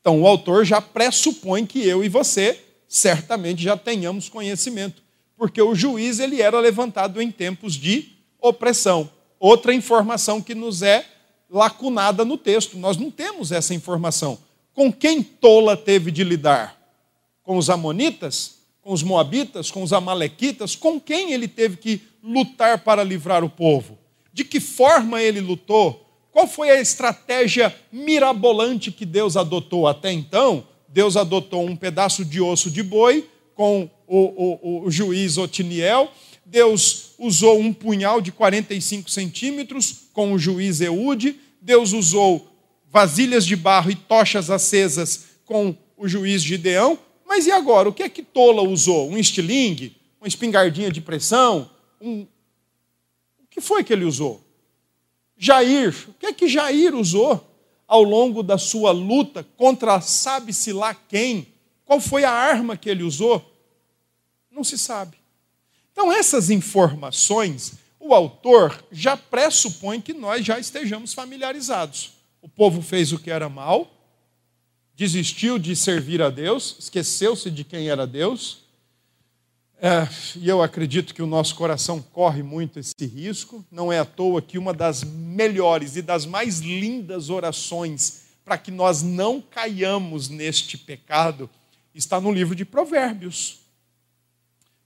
Então, 0.00 0.20
o 0.20 0.26
autor 0.26 0.64
já 0.64 0.80
pressupõe 0.80 1.66
que 1.66 1.86
eu 1.86 2.04
e 2.04 2.08
você 2.08 2.60
certamente 2.94 3.60
já 3.60 3.76
tenhamos 3.76 4.28
conhecimento, 4.28 5.02
porque 5.36 5.60
o 5.60 5.74
juiz 5.74 6.20
ele 6.20 6.40
era 6.40 6.60
levantado 6.60 7.20
em 7.20 7.28
tempos 7.28 7.74
de 7.74 8.12
opressão. 8.40 9.10
Outra 9.40 9.74
informação 9.74 10.40
que 10.40 10.54
nos 10.54 10.80
é 10.80 11.04
lacunada 11.50 12.24
no 12.24 12.38
texto, 12.38 12.78
nós 12.78 12.96
não 12.96 13.10
temos 13.10 13.50
essa 13.50 13.74
informação. 13.74 14.38
Com 14.72 14.92
quem 14.92 15.24
Tola 15.24 15.76
teve 15.76 16.12
de 16.12 16.22
lidar? 16.22 16.80
Com 17.42 17.56
os 17.56 17.68
amonitas? 17.68 18.58
Com 18.80 18.92
os 18.92 19.02
moabitas? 19.02 19.72
Com 19.72 19.82
os 19.82 19.92
amalequitas? 19.92 20.76
Com 20.76 21.00
quem 21.00 21.32
ele 21.32 21.48
teve 21.48 21.76
que 21.76 22.00
lutar 22.22 22.78
para 22.84 23.02
livrar 23.02 23.42
o 23.42 23.50
povo? 23.50 23.98
De 24.32 24.44
que 24.44 24.60
forma 24.60 25.20
ele 25.20 25.40
lutou? 25.40 26.08
Qual 26.30 26.46
foi 26.46 26.70
a 26.70 26.80
estratégia 26.80 27.74
mirabolante 27.90 28.92
que 28.92 29.04
Deus 29.04 29.36
adotou 29.36 29.88
até 29.88 30.12
então? 30.12 30.64
Deus 30.94 31.16
adotou 31.16 31.66
um 31.66 31.74
pedaço 31.74 32.24
de 32.24 32.40
osso 32.40 32.70
de 32.70 32.80
boi 32.80 33.28
com 33.56 33.90
o, 34.06 34.18
o, 34.18 34.86
o 34.86 34.90
juiz 34.92 35.36
Otiniel. 35.36 36.08
Deus 36.46 37.14
usou 37.18 37.58
um 37.58 37.72
punhal 37.72 38.20
de 38.20 38.30
45 38.30 39.10
centímetros 39.10 40.04
com 40.12 40.32
o 40.32 40.38
juiz 40.38 40.80
Eude. 40.80 41.40
Deus 41.60 41.92
usou 41.92 42.48
vasilhas 42.88 43.44
de 43.44 43.56
barro 43.56 43.90
e 43.90 43.96
tochas 43.96 44.50
acesas 44.50 45.24
com 45.44 45.76
o 45.96 46.06
juiz 46.06 46.44
Gideão. 46.44 46.96
Mas 47.26 47.48
e 47.48 47.50
agora? 47.50 47.88
O 47.88 47.92
que 47.92 48.04
é 48.04 48.08
que 48.08 48.22
Tola 48.22 48.62
usou? 48.62 49.10
Um 49.10 49.18
estilingue? 49.18 49.96
Uma 50.20 50.28
espingardinha 50.28 50.92
de 50.92 51.00
pressão? 51.00 51.68
Um... 52.00 52.20
O 53.42 53.48
que 53.50 53.60
foi 53.60 53.82
que 53.82 53.92
ele 53.92 54.04
usou? 54.04 54.40
Jair. 55.36 55.92
O 56.08 56.14
que 56.20 56.26
é 56.26 56.32
que 56.32 56.46
Jair 56.46 56.94
usou? 56.94 57.44
Ao 57.86 58.02
longo 58.02 58.42
da 58.42 58.58
sua 58.58 58.90
luta 58.90 59.46
contra 59.56 60.00
sabe-se 60.00 60.72
lá 60.72 60.94
quem? 60.94 61.48
Qual 61.84 62.00
foi 62.00 62.24
a 62.24 62.30
arma 62.30 62.76
que 62.76 62.88
ele 62.88 63.02
usou? 63.02 63.44
Não 64.50 64.64
se 64.64 64.78
sabe. 64.78 65.16
Então, 65.92 66.12
essas 66.12 66.50
informações, 66.50 67.74
o 68.00 68.14
autor 68.14 68.84
já 68.90 69.16
pressupõe 69.16 70.00
que 70.00 70.12
nós 70.12 70.44
já 70.44 70.58
estejamos 70.58 71.14
familiarizados. 71.14 72.12
O 72.42 72.48
povo 72.48 72.82
fez 72.82 73.12
o 73.12 73.18
que 73.18 73.30
era 73.30 73.48
mal, 73.48 73.90
desistiu 74.94 75.58
de 75.58 75.74
servir 75.76 76.20
a 76.20 76.30
Deus, 76.30 76.76
esqueceu-se 76.78 77.50
de 77.50 77.64
quem 77.64 77.88
era 77.88 78.06
Deus, 78.06 78.63
é, 79.86 80.08
e 80.36 80.48
eu 80.48 80.62
acredito 80.62 81.14
que 81.14 81.20
o 81.20 81.26
nosso 81.26 81.54
coração 81.54 82.00
corre 82.00 82.42
muito 82.42 82.78
esse 82.78 82.94
risco. 83.04 83.62
Não 83.70 83.92
é 83.92 83.98
à 83.98 84.04
toa 84.06 84.40
que 84.40 84.56
uma 84.56 84.72
das 84.72 85.04
melhores 85.04 85.94
e 85.96 86.00
das 86.00 86.24
mais 86.24 86.60
lindas 86.60 87.28
orações 87.28 88.22
para 88.46 88.56
que 88.56 88.70
nós 88.70 89.02
não 89.02 89.42
caiamos 89.42 90.30
neste 90.30 90.78
pecado 90.78 91.50
está 91.94 92.18
no 92.18 92.32
livro 92.32 92.54
de 92.54 92.64
Provérbios. 92.64 93.60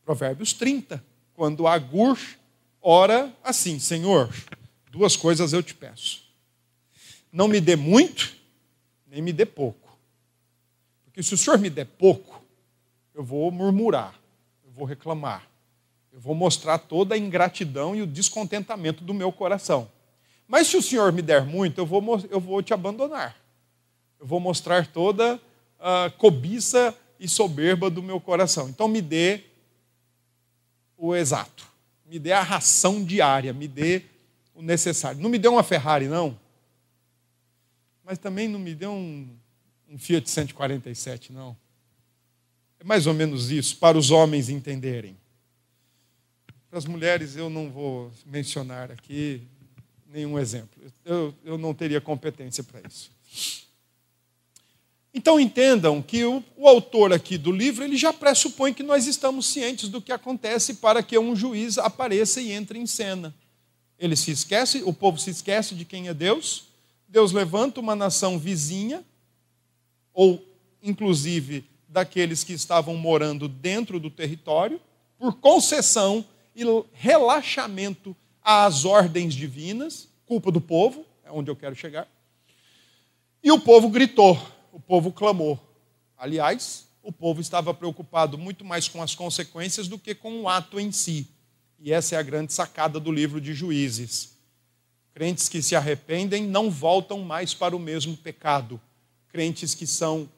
Provérbios 0.04 0.52
30, 0.52 1.00
quando 1.32 1.68
Agur 1.68 2.18
ora 2.82 3.32
assim: 3.44 3.78
Senhor, 3.78 4.34
duas 4.90 5.14
coisas 5.14 5.52
eu 5.52 5.62
te 5.62 5.74
peço. 5.74 6.24
Não 7.32 7.46
me 7.46 7.60
dê 7.60 7.76
muito, 7.76 8.34
nem 9.06 9.22
me 9.22 9.32
dê 9.32 9.46
pouco. 9.46 9.96
Porque 11.04 11.22
se 11.22 11.34
o 11.34 11.38
Senhor 11.38 11.56
me 11.56 11.70
der 11.70 11.86
pouco, 11.86 12.44
eu 13.14 13.22
vou 13.22 13.48
murmurar 13.52 14.18
vou 14.78 14.86
reclamar. 14.86 15.48
Eu 16.12 16.20
vou 16.20 16.34
mostrar 16.34 16.78
toda 16.78 17.14
a 17.14 17.18
ingratidão 17.18 17.94
e 17.96 18.02
o 18.02 18.06
descontentamento 18.06 19.02
do 19.02 19.12
meu 19.12 19.32
coração. 19.32 19.90
Mas 20.46 20.68
se 20.68 20.76
o 20.76 20.82
Senhor 20.82 21.12
me 21.12 21.20
der 21.20 21.44
muito, 21.44 21.78
eu 21.78 21.86
vou, 21.86 22.02
eu 22.30 22.40
vou 22.40 22.62
te 22.62 22.72
abandonar. 22.72 23.36
Eu 24.18 24.26
vou 24.26 24.40
mostrar 24.40 24.86
toda 24.86 25.40
a 25.78 26.10
cobiça 26.16 26.96
e 27.18 27.28
soberba 27.28 27.90
do 27.90 28.02
meu 28.02 28.20
coração. 28.20 28.68
Então 28.68 28.88
me 28.88 29.02
dê 29.02 29.42
o 30.96 31.14
exato. 31.14 31.66
Me 32.06 32.18
dê 32.18 32.32
a 32.32 32.42
ração 32.42 33.04
diária, 33.04 33.52
me 33.52 33.68
dê 33.68 34.02
o 34.54 34.62
necessário. 34.62 35.20
Não 35.20 35.28
me 35.28 35.38
dê 35.38 35.48
uma 35.48 35.62
Ferrari, 35.62 36.06
não. 36.06 36.38
Mas 38.04 38.16
também 38.16 38.48
não 38.48 38.58
me 38.58 38.74
dê 38.74 38.86
um, 38.86 39.28
um 39.88 39.98
Fiat 39.98 40.30
147, 40.30 41.32
não. 41.32 41.56
É 42.80 42.84
mais 42.84 43.06
ou 43.06 43.14
menos 43.14 43.50
isso, 43.50 43.76
para 43.76 43.98
os 43.98 44.10
homens 44.10 44.48
entenderem. 44.48 45.16
Para 46.70 46.78
as 46.78 46.84
mulheres, 46.84 47.34
eu 47.36 47.48
não 47.48 47.70
vou 47.70 48.10
mencionar 48.26 48.90
aqui 48.90 49.42
nenhum 50.06 50.38
exemplo. 50.38 50.80
Eu, 51.04 51.34
eu 51.44 51.58
não 51.58 51.74
teria 51.74 52.00
competência 52.00 52.62
para 52.62 52.80
isso. 52.86 53.10
Então 55.12 55.40
entendam 55.40 56.00
que 56.02 56.24
o, 56.24 56.44
o, 56.56 56.68
autor 56.68 57.12
aqui 57.12 57.38
do 57.38 57.50
livro 57.50 57.82
ele 57.82 57.96
já 57.96 58.12
pressupõe 58.12 58.74
que 58.74 58.82
nós 58.82 59.06
estamos 59.06 59.46
cientes 59.46 59.88
do 59.88 60.00
que 60.00 60.12
acontece 60.12 60.74
para 60.74 61.02
que 61.02 61.18
um 61.18 61.34
juiz 61.34 61.78
apareça 61.78 62.40
e 62.40 62.52
entre 62.52 62.78
em 62.78 62.86
cena. 62.86 63.34
Ele 63.98 64.14
se 64.14 64.30
esquece, 64.30 64.82
o 64.84 64.92
povo 64.92 65.18
se 65.18 65.30
esquece 65.30 65.74
de 65.74 65.84
quem 65.84 66.08
é 66.08 66.14
Deus. 66.14 66.68
Deus 67.08 67.32
levanta 67.32 67.80
uma 67.80 67.96
nação 67.96 68.38
vizinha, 68.38 69.02
ou 70.12 70.44
inclusive 70.82 71.64
daqueles 71.88 72.44
que 72.44 72.52
estavam 72.52 72.96
morando 72.96 73.48
dentro 73.48 73.98
do 73.98 74.10
território, 74.10 74.80
por 75.18 75.34
concessão 75.34 76.24
e 76.54 76.62
relaxamento 76.92 78.14
às 78.42 78.84
ordens 78.84 79.34
divinas, 79.34 80.08
culpa 80.26 80.52
do 80.52 80.60
povo, 80.60 81.04
é 81.24 81.30
onde 81.30 81.50
eu 81.50 81.56
quero 81.56 81.74
chegar. 81.74 82.06
E 83.42 83.50
o 83.50 83.60
povo 83.60 83.88
gritou, 83.88 84.38
o 84.72 84.80
povo 84.80 85.12
clamou. 85.12 85.58
Aliás, 86.16 86.86
o 87.02 87.12
povo 87.12 87.40
estava 87.40 87.72
preocupado 87.72 88.36
muito 88.36 88.64
mais 88.64 88.88
com 88.88 89.02
as 89.02 89.14
consequências 89.14 89.88
do 89.88 89.98
que 89.98 90.14
com 90.14 90.42
o 90.42 90.48
ato 90.48 90.78
em 90.78 90.92
si. 90.92 91.28
E 91.78 91.92
essa 91.92 92.16
é 92.16 92.18
a 92.18 92.22
grande 92.22 92.52
sacada 92.52 92.98
do 92.98 93.12
livro 93.12 93.40
de 93.40 93.54
Juízes. 93.54 94.36
Crentes 95.14 95.48
que 95.48 95.62
se 95.62 95.76
arrependem 95.76 96.46
não 96.46 96.70
voltam 96.70 97.20
mais 97.20 97.54
para 97.54 97.74
o 97.74 97.78
mesmo 97.78 98.16
pecado. 98.16 98.80
Crentes 99.28 99.74
que 99.74 99.86
são 99.86 100.28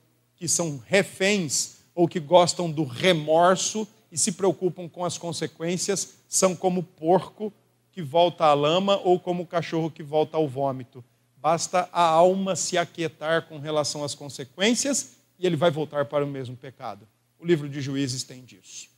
que 0.41 0.49
são 0.49 0.83
reféns 0.87 1.77
ou 1.95 2.09
que 2.09 2.19
gostam 2.19 2.71
do 2.71 2.83
remorso 2.83 3.87
e 4.11 4.17
se 4.17 4.33
preocupam 4.33 4.89
com 4.89 5.05
as 5.05 5.19
consequências 5.19 6.15
são 6.27 6.57
como 6.57 6.83
porco 6.83 7.53
que 7.93 8.01
volta 8.01 8.47
à 8.47 8.55
lama 8.55 8.99
ou 9.05 9.21
como 9.21 9.47
cachorro 9.47 9.91
que 9.91 10.03
volta 10.03 10.39
ao 10.39 10.49
vômito. 10.49 11.05
Basta 11.37 11.91
a 11.93 12.03
alma 12.03 12.57
se 12.57 12.79
aquietar 12.79 13.49
com 13.49 13.59
relação 13.59 14.03
às 14.03 14.15
consequências 14.15 15.17
e 15.39 15.47
ele 15.47 15.57
vai 15.57 15.71
voltar 15.71 16.07
para 16.07 16.25
o 16.25 16.29
mesmo 16.29 16.57
pecado. 16.57 17.07
O 17.39 17.45
livro 17.45 17.69
de 17.69 17.83
Juízes 17.83 18.23
tem 18.23 18.43
disso. 18.43 18.89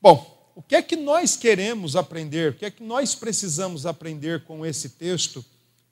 Bom, 0.00 0.52
o 0.54 0.62
que 0.62 0.76
é 0.76 0.82
que 0.82 0.94
nós 0.94 1.36
queremos 1.36 1.96
aprender? 1.96 2.52
O 2.52 2.54
que 2.54 2.64
é 2.64 2.70
que 2.70 2.84
nós 2.84 3.16
precisamos 3.16 3.86
aprender 3.86 4.44
com 4.44 4.64
esse 4.64 4.90
texto 4.90 5.44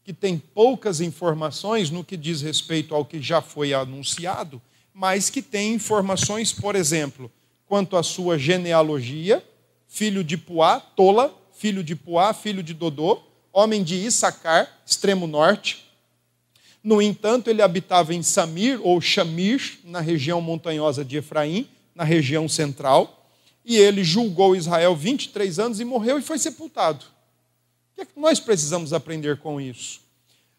que 0.04 0.12
tem 0.12 0.38
poucas 0.38 1.00
informações 1.00 1.90
no 1.90 2.04
que 2.04 2.16
diz 2.16 2.42
respeito 2.42 2.94
ao 2.94 3.04
que 3.04 3.20
já 3.20 3.42
foi 3.42 3.74
anunciado, 3.74 4.62
mas 4.98 5.30
que 5.30 5.40
tem 5.40 5.74
informações, 5.74 6.52
por 6.52 6.74
exemplo, 6.74 7.30
quanto 7.68 7.96
à 7.96 8.02
sua 8.02 8.36
genealogia, 8.36 9.40
filho 9.86 10.24
de 10.24 10.36
Puá, 10.36 10.80
Tola, 10.80 11.32
filho 11.56 11.84
de 11.84 11.94
Puá, 11.94 12.34
filho 12.34 12.64
de 12.64 12.74
Dodô, 12.74 13.22
homem 13.52 13.84
de 13.84 13.94
Issacar, 13.94 14.68
extremo 14.84 15.28
norte. 15.28 15.88
No 16.82 17.00
entanto, 17.00 17.48
ele 17.48 17.62
habitava 17.62 18.12
em 18.12 18.24
Samir 18.24 18.80
ou 18.82 19.00
Shamir, 19.00 19.78
na 19.84 20.00
região 20.00 20.40
montanhosa 20.40 21.04
de 21.04 21.18
Efraim, 21.18 21.68
na 21.94 22.02
região 22.02 22.48
central, 22.48 23.30
e 23.64 23.76
ele 23.76 24.02
julgou 24.02 24.56
Israel 24.56 24.96
23 24.96 25.60
anos 25.60 25.78
e 25.78 25.84
morreu 25.84 26.18
e 26.18 26.22
foi 26.22 26.40
sepultado. 26.40 27.04
O 27.92 27.94
que, 27.94 28.00
é 28.00 28.04
que 28.04 28.18
nós 28.18 28.40
precisamos 28.40 28.92
aprender 28.92 29.36
com 29.36 29.60
isso? 29.60 30.00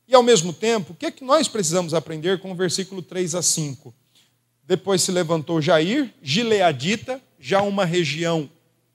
E 0.08 0.16
ao 0.16 0.24
mesmo 0.24 0.54
tempo, 0.54 0.94
o 0.94 0.96
que 0.96 1.08
é 1.08 1.12
que 1.12 1.26
nós 1.26 1.50
precisamos 1.50 1.94
aprender 1.94 2.40
com 2.40 2.54
o 2.54 2.56
versículo 2.56 3.02
3 3.02 3.36
a 3.36 3.42
5? 3.42 3.94
Depois 4.70 5.02
se 5.02 5.12
levantou 5.12 5.60
Jair, 5.60 6.14
Gileadita, 6.22 7.20
já 7.40 7.60
uma 7.60 7.86
região 7.86 8.48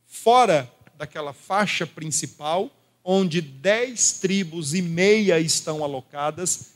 fora 0.07 0.71
daquela 0.97 1.33
faixa 1.33 1.85
principal, 1.85 2.71
onde 3.03 3.41
dez 3.41 4.21
tribos 4.21 4.73
e 4.73 4.81
meia 4.81 5.41
estão 5.41 5.83
alocadas. 5.83 6.75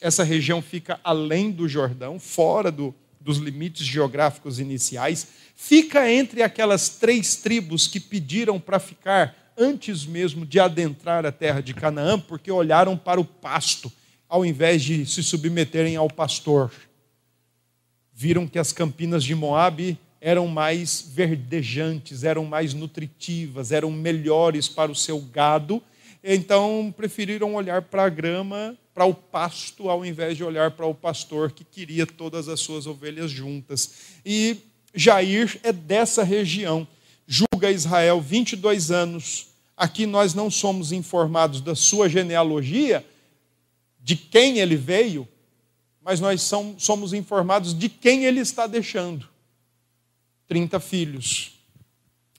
Essa 0.00 0.24
região 0.24 0.62
fica 0.62 0.98
além 1.04 1.50
do 1.50 1.68
Jordão, 1.68 2.18
fora 2.18 2.72
do, 2.72 2.94
dos 3.20 3.36
limites 3.36 3.84
geográficos 3.84 4.58
iniciais. 4.58 5.28
Fica 5.54 6.10
entre 6.10 6.42
aquelas 6.42 6.88
três 6.88 7.36
tribos 7.36 7.86
que 7.86 8.00
pediram 8.00 8.58
para 8.58 8.78
ficar 8.78 9.52
antes 9.58 10.06
mesmo 10.06 10.46
de 10.46 10.58
adentrar 10.58 11.26
a 11.26 11.32
terra 11.32 11.60
de 11.60 11.74
Canaã, 11.74 12.18
porque 12.18 12.50
olharam 12.50 12.96
para 12.96 13.20
o 13.20 13.26
pasto, 13.26 13.92
ao 14.26 14.42
invés 14.42 14.82
de 14.82 15.04
se 15.04 15.22
submeterem 15.22 15.96
ao 15.96 16.08
pastor 16.08 16.72
viram 18.20 18.48
que 18.48 18.58
as 18.58 18.72
campinas 18.72 19.22
de 19.22 19.32
Moabe 19.32 19.96
eram 20.20 20.48
mais 20.48 21.08
verdejantes, 21.14 22.24
eram 22.24 22.44
mais 22.44 22.74
nutritivas, 22.74 23.70
eram 23.70 23.92
melhores 23.92 24.68
para 24.68 24.90
o 24.90 24.94
seu 24.94 25.20
gado, 25.20 25.80
então 26.24 26.92
preferiram 26.96 27.54
olhar 27.54 27.80
para 27.82 28.02
a 28.02 28.08
grama, 28.08 28.76
para 28.92 29.04
o 29.04 29.14
pasto, 29.14 29.88
ao 29.88 30.04
invés 30.04 30.36
de 30.36 30.42
olhar 30.42 30.72
para 30.72 30.84
o 30.84 30.92
pastor 30.92 31.52
que 31.52 31.62
queria 31.62 32.04
todas 32.04 32.48
as 32.48 32.58
suas 32.58 32.88
ovelhas 32.88 33.30
juntas. 33.30 33.92
E 34.26 34.56
Jair 34.92 35.60
é 35.62 35.72
dessa 35.72 36.24
região, 36.24 36.88
julga 37.24 37.70
Israel 37.70 38.20
22 38.20 38.90
anos. 38.90 39.46
Aqui 39.76 40.06
nós 40.06 40.34
não 40.34 40.50
somos 40.50 40.90
informados 40.90 41.60
da 41.60 41.76
sua 41.76 42.08
genealogia, 42.08 43.06
de 44.02 44.16
quem 44.16 44.58
ele 44.58 44.74
veio, 44.74 45.28
mas 46.08 46.20
nós 46.20 46.40
somos 46.78 47.12
informados 47.12 47.74
de 47.74 47.86
quem 47.86 48.24
ele 48.24 48.40
está 48.40 48.66
deixando. 48.66 49.28
30 50.46 50.80
filhos, 50.80 51.52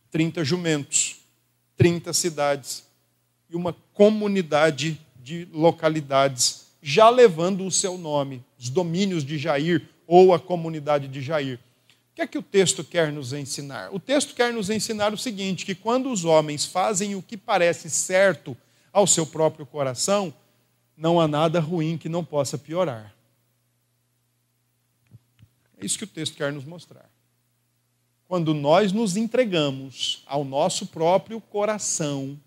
30 0.09 0.43
jumentos, 0.43 1.17
30 1.77 2.11
cidades 2.11 2.83
e 3.47 3.55
uma 3.55 3.71
comunidade 3.93 4.99
de 5.23 5.47
localidades, 5.53 6.65
já 6.81 7.11
levando 7.11 7.63
o 7.63 7.69
seu 7.69 7.95
nome, 7.95 8.43
os 8.57 8.71
domínios 8.71 9.23
de 9.23 9.37
Jair 9.37 9.87
ou 10.07 10.33
a 10.33 10.39
comunidade 10.39 11.07
de 11.07 11.21
Jair. 11.21 11.59
O 12.11 12.15
que 12.15 12.23
é 12.23 12.27
que 12.27 12.39
o 12.39 12.43
texto 12.43 12.83
quer 12.83 13.11
nos 13.11 13.33
ensinar? 13.33 13.93
O 13.93 13.99
texto 13.99 14.33
quer 14.33 14.51
nos 14.51 14.71
ensinar 14.71 15.13
o 15.13 15.17
seguinte: 15.17 15.63
que 15.63 15.75
quando 15.75 16.11
os 16.11 16.25
homens 16.25 16.65
fazem 16.65 17.13
o 17.13 17.21
que 17.21 17.37
parece 17.37 17.87
certo 17.87 18.57
ao 18.91 19.05
seu 19.05 19.27
próprio 19.27 19.63
coração, 19.63 20.33
não 20.97 21.21
há 21.21 21.27
nada 21.27 21.59
ruim 21.59 21.99
que 21.99 22.09
não 22.09 22.25
possa 22.25 22.57
piorar. 22.57 23.18
É 25.79 25.85
isso 25.85 25.97
que 25.97 26.03
o 26.03 26.07
texto 26.07 26.35
quer 26.35 26.51
nos 26.51 26.65
mostrar. 26.65 27.09
Quando 28.27 28.53
nós 28.53 28.91
nos 28.91 29.15
entregamos 29.15 30.21
ao 30.25 30.43
nosso 30.43 30.87
próprio 30.87 31.39
coração, 31.39 32.39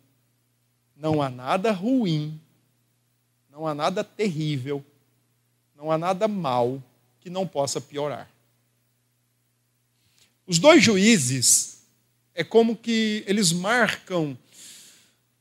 não 0.95 1.21
há 1.23 1.29
nada 1.29 1.73
ruim, 1.73 2.39
não 3.51 3.67
há 3.67 3.75
nada 3.75 4.05
terrível, 4.05 4.85
não 5.75 5.91
há 5.91 5.99
nada 5.99 6.29
mal 6.29 6.81
que 7.21 7.31
não 7.31 7.47
possa 7.47 7.81
piorar. 7.81 8.31
Os 10.47 10.59
dois 10.59 10.85
juízes 10.85 11.83
é 12.35 12.45
como 12.45 12.77
que 12.77 13.25
eles 13.27 13.51
marcam 13.51 14.37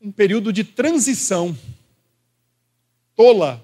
um 0.01 0.11
período 0.11 0.51
de 0.51 0.63
transição. 0.63 1.55
Tola, 3.15 3.63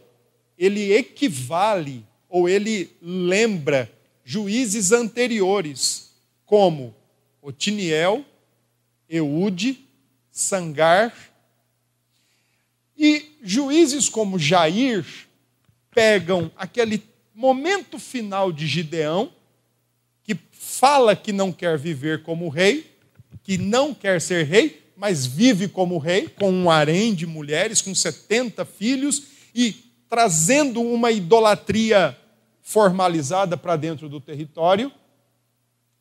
ele 0.58 0.94
equivale 0.94 2.06
ou 2.30 2.48
ele 2.50 2.96
lembra 3.02 3.97
juízes 4.30 4.92
anteriores, 4.92 6.12
como 6.46 6.94
Otiniel, 7.42 8.26
Eude, 9.10 9.88
Sangar, 10.30 11.16
e 12.98 13.38
juízes 13.42 14.10
como 14.10 14.38
Jair 14.38 15.06
pegam 15.92 16.52
aquele 16.58 17.02
momento 17.34 17.98
final 17.98 18.52
de 18.52 18.68
Gideão, 18.68 19.32
que 20.26 20.38
fala 20.52 21.16
que 21.16 21.32
não 21.32 21.54
quer 21.54 21.78
viver 21.78 22.22
como 22.22 22.50
rei, 22.50 22.98
que 23.44 23.58
não 23.58 23.94
quer 23.94 24.20
ser 24.20 24.46
rei, 24.46 24.92
mas 24.98 25.26
vive 25.26 25.70
como 25.70 25.98
rei, 25.98 26.28
com 26.28 26.52
um 26.52 26.70
harém 26.70 27.16
de 27.16 27.26
mulheres, 27.26 27.82
com 27.82 27.96
70 27.96 28.66
filhos, 28.66 29.24
e 29.56 29.74
trazendo 30.10 30.82
uma 30.82 31.14
idolatria 31.14 32.18
formalizada 32.68 33.56
para 33.56 33.78
dentro 33.78 34.10
do 34.10 34.20
território 34.20 34.92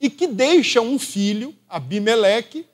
e 0.01 0.11
que 0.11 0.27
deixa 0.27 0.81
um 0.81 0.99
filho, 0.99 1.55
Abimeleque, 1.69 2.67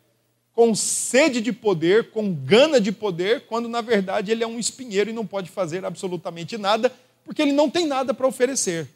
com 0.54 0.74
sede 0.74 1.42
de 1.42 1.52
poder, 1.52 2.10
com 2.10 2.32
gana 2.32 2.80
de 2.80 2.90
poder, 2.90 3.42
quando 3.42 3.68
na 3.68 3.82
verdade 3.82 4.32
ele 4.32 4.42
é 4.42 4.46
um 4.46 4.58
espinheiro 4.58 5.10
e 5.10 5.12
não 5.12 5.26
pode 5.26 5.50
fazer 5.50 5.84
absolutamente 5.84 6.56
nada, 6.56 6.90
porque 7.22 7.42
ele 7.42 7.52
não 7.52 7.68
tem 7.68 7.86
nada 7.86 8.14
para 8.14 8.26
oferecer. 8.26 8.88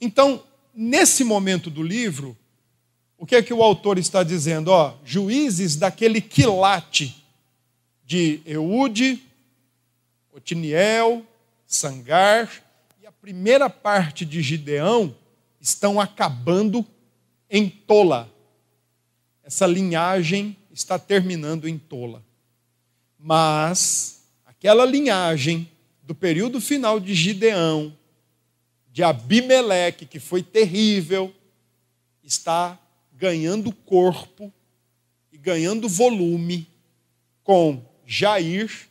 Então, 0.00 0.42
nesse 0.74 1.24
momento 1.24 1.68
do 1.68 1.82
livro, 1.82 2.34
o 3.18 3.26
que 3.26 3.36
é 3.36 3.42
que 3.42 3.52
o 3.52 3.62
autor 3.62 3.98
está 3.98 4.22
dizendo? 4.22 4.68
Ó, 4.68 4.94
juízes 5.04 5.76
daquele 5.76 6.22
quilate 6.22 7.22
de 8.02 8.40
Eude, 8.46 9.22
Otiniel, 10.32 11.22
Sangar 11.66 12.61
primeira 13.22 13.70
parte 13.70 14.26
de 14.26 14.42
Gideão 14.42 15.14
estão 15.60 16.00
acabando 16.00 16.84
em 17.48 17.68
Tola. 17.68 18.28
Essa 19.44 19.64
linhagem 19.64 20.56
está 20.72 20.98
terminando 20.98 21.68
em 21.68 21.78
Tola. 21.78 22.20
Mas 23.16 24.24
aquela 24.44 24.84
linhagem 24.84 25.70
do 26.02 26.16
período 26.16 26.60
final 26.60 26.98
de 26.98 27.14
Gideão, 27.14 27.96
de 28.90 29.04
Abimeleque, 29.04 30.04
que 30.04 30.18
foi 30.18 30.42
terrível, 30.42 31.32
está 32.24 32.76
ganhando 33.12 33.70
corpo 33.70 34.52
e 35.30 35.38
ganhando 35.38 35.88
volume 35.88 36.66
com 37.44 37.80
Jair 38.04 38.88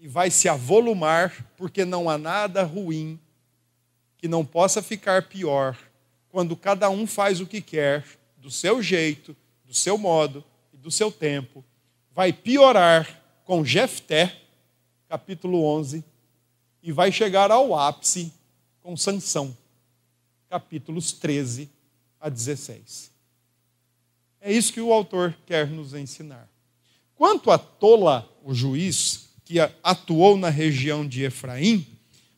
e 0.00 0.08
vai 0.08 0.30
se 0.30 0.48
avolumar, 0.48 1.46
porque 1.54 1.84
não 1.84 2.08
há 2.08 2.16
nada 2.16 2.62
ruim 2.62 3.20
que 4.18 4.28
não 4.28 4.44
possa 4.44 4.82
ficar 4.82 5.28
pior 5.28 5.76
quando 6.28 6.56
cada 6.56 6.90
um 6.90 7.06
faz 7.06 7.40
o 7.40 7.46
que 7.46 7.60
quer, 7.60 8.04
do 8.36 8.50
seu 8.50 8.82
jeito, 8.82 9.36
do 9.64 9.74
seu 9.74 9.96
modo 9.96 10.44
e 10.72 10.76
do 10.76 10.90
seu 10.90 11.10
tempo. 11.10 11.64
Vai 12.12 12.32
piorar 12.32 13.22
com 13.44 13.64
Jefté, 13.64 14.40
capítulo 15.08 15.64
11, 15.64 16.04
e 16.82 16.92
vai 16.92 17.10
chegar 17.10 17.50
ao 17.50 17.74
ápice 17.74 18.32
com 18.82 18.96
Sansão, 18.96 19.56
capítulos 20.48 21.12
13 21.12 21.70
a 22.20 22.28
16. 22.28 23.10
É 24.40 24.52
isso 24.52 24.72
que 24.72 24.80
o 24.80 24.92
autor 24.92 25.36
quer 25.44 25.66
nos 25.68 25.94
ensinar. 25.94 26.48
Quanto 27.16 27.50
a 27.50 27.58
Tola, 27.58 28.30
o 28.44 28.54
juiz, 28.54 29.30
que 29.44 29.58
atuou 29.82 30.36
na 30.36 30.50
região 30.50 31.06
de 31.06 31.24
Efraim, 31.24 31.86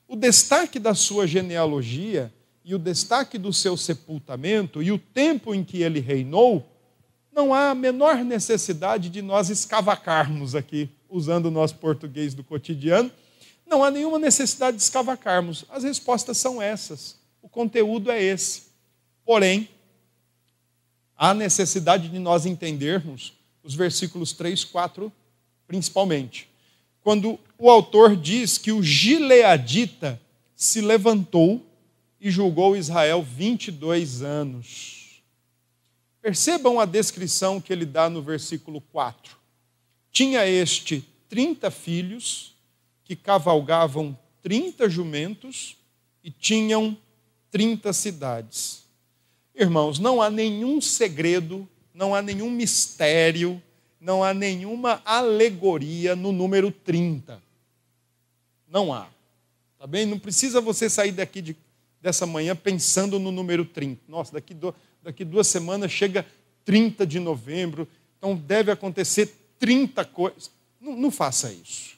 o 0.08 0.16
destaque 0.16 0.78
da 0.78 0.94
sua 0.94 1.26
genealogia 1.26 2.32
e 2.64 2.74
o 2.74 2.78
destaque 2.78 3.36
do 3.36 3.52
seu 3.52 3.76
sepultamento 3.76 4.82
e 4.82 4.90
o 4.90 4.98
tempo 4.98 5.54
em 5.54 5.62
que 5.62 5.82
ele 5.82 6.00
reinou, 6.00 6.66
não 7.30 7.52
há 7.52 7.70
a 7.70 7.74
menor 7.74 8.24
necessidade 8.24 9.10
de 9.10 9.20
nós 9.20 9.50
escavacarmos 9.50 10.54
aqui, 10.54 10.88
usando 11.08 11.46
o 11.46 11.50
nosso 11.50 11.76
português 11.76 12.34
do 12.34 12.42
cotidiano, 12.42 13.12
não 13.66 13.84
há 13.84 13.90
nenhuma 13.90 14.18
necessidade 14.18 14.78
de 14.78 14.82
escavacarmos. 14.82 15.66
As 15.68 15.84
respostas 15.84 16.38
são 16.38 16.60
essas. 16.60 17.16
O 17.42 17.48
conteúdo 17.48 18.10
é 18.10 18.22
esse. 18.22 18.62
Porém, 19.26 19.68
há 21.14 21.34
necessidade 21.34 22.08
de 22.08 22.18
nós 22.18 22.46
entendermos 22.46 23.34
os 23.62 23.74
versículos 23.74 24.32
3, 24.32 24.64
4, 24.64 25.12
principalmente. 25.66 26.48
Quando 27.02 27.38
o 27.58 27.70
autor 27.70 28.16
diz 28.16 28.58
que 28.58 28.72
o 28.72 28.82
gileadita 28.82 30.20
se 30.54 30.80
levantou 30.80 31.64
e 32.20 32.30
julgou 32.30 32.76
Israel 32.76 33.22
22 33.22 34.22
anos. 34.22 35.22
Percebam 36.20 36.80
a 36.80 36.84
descrição 36.84 37.60
que 37.60 37.72
ele 37.72 37.86
dá 37.86 38.10
no 38.10 38.20
versículo 38.22 38.80
4. 38.80 39.36
Tinha 40.10 40.46
este 40.46 41.04
30 41.28 41.70
filhos 41.70 42.54
que 43.04 43.14
cavalgavam 43.14 44.18
30 44.42 44.88
jumentos 44.88 45.76
e 46.22 46.30
tinham 46.30 46.96
30 47.50 47.92
cidades. 47.92 48.84
Irmãos, 49.54 49.98
não 49.98 50.20
há 50.20 50.28
nenhum 50.28 50.80
segredo 50.80 51.68
não 51.98 52.14
há 52.14 52.22
nenhum 52.22 52.48
mistério, 52.48 53.60
não 54.00 54.22
há 54.22 54.32
nenhuma 54.32 55.02
alegoria 55.04 56.14
no 56.14 56.32
número 56.32 56.70
30. 56.70 57.42
Não 58.68 58.92
há. 58.92 59.08
Tá 59.78 59.86
bem? 59.86 60.06
Não 60.06 60.18
precisa 60.18 60.60
você 60.60 60.88
sair 60.88 61.12
daqui 61.12 61.40
de, 61.40 61.56
dessa 62.00 62.26
manhã 62.26 62.54
pensando 62.54 63.18
no 63.18 63.30
número 63.30 63.64
30. 63.64 64.02
Nossa, 64.08 64.32
daqui, 64.32 64.54
do, 64.54 64.74
daqui 65.02 65.24
duas 65.24 65.46
semanas 65.46 65.90
chega 65.90 66.26
30 66.64 67.06
de 67.06 67.18
novembro, 67.18 67.88
então 68.16 68.36
deve 68.36 68.70
acontecer 68.70 69.34
30 69.58 70.04
coisas. 70.04 70.50
Não, 70.80 70.96
não 70.96 71.10
faça 71.10 71.52
isso. 71.52 71.96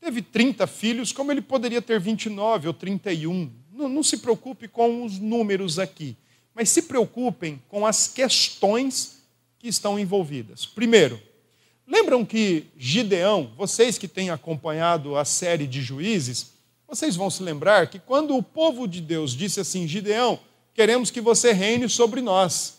Teve 0.00 0.22
30 0.22 0.66
filhos, 0.66 1.12
como 1.12 1.32
ele 1.32 1.42
poderia 1.42 1.82
ter 1.82 2.00
29 2.00 2.68
ou 2.68 2.74
31. 2.74 3.50
Não, 3.72 3.88
não 3.88 4.02
se 4.02 4.18
preocupe 4.18 4.68
com 4.68 5.04
os 5.04 5.18
números 5.18 5.78
aqui 5.78 6.16
mas 6.58 6.70
se 6.70 6.82
preocupem 6.82 7.62
com 7.68 7.86
as 7.86 8.08
questões 8.08 9.17
que 9.58 9.68
estão 9.68 9.98
envolvidas. 9.98 10.64
Primeiro, 10.64 11.20
lembram 11.86 12.24
que 12.24 12.66
Gideão, 12.76 13.52
vocês 13.56 13.98
que 13.98 14.06
têm 14.06 14.30
acompanhado 14.30 15.16
a 15.16 15.24
série 15.24 15.66
de 15.66 15.82
juízes, 15.82 16.52
vocês 16.86 17.16
vão 17.16 17.28
se 17.28 17.42
lembrar 17.42 17.88
que 17.88 17.98
quando 17.98 18.36
o 18.36 18.42
povo 18.42 18.88
de 18.88 19.00
Deus 19.00 19.32
disse 19.32 19.60
assim: 19.60 19.86
Gideão, 19.86 20.40
queremos 20.72 21.10
que 21.10 21.20
você 21.20 21.52
reine 21.52 21.88
sobre 21.88 22.20
nós. 22.20 22.78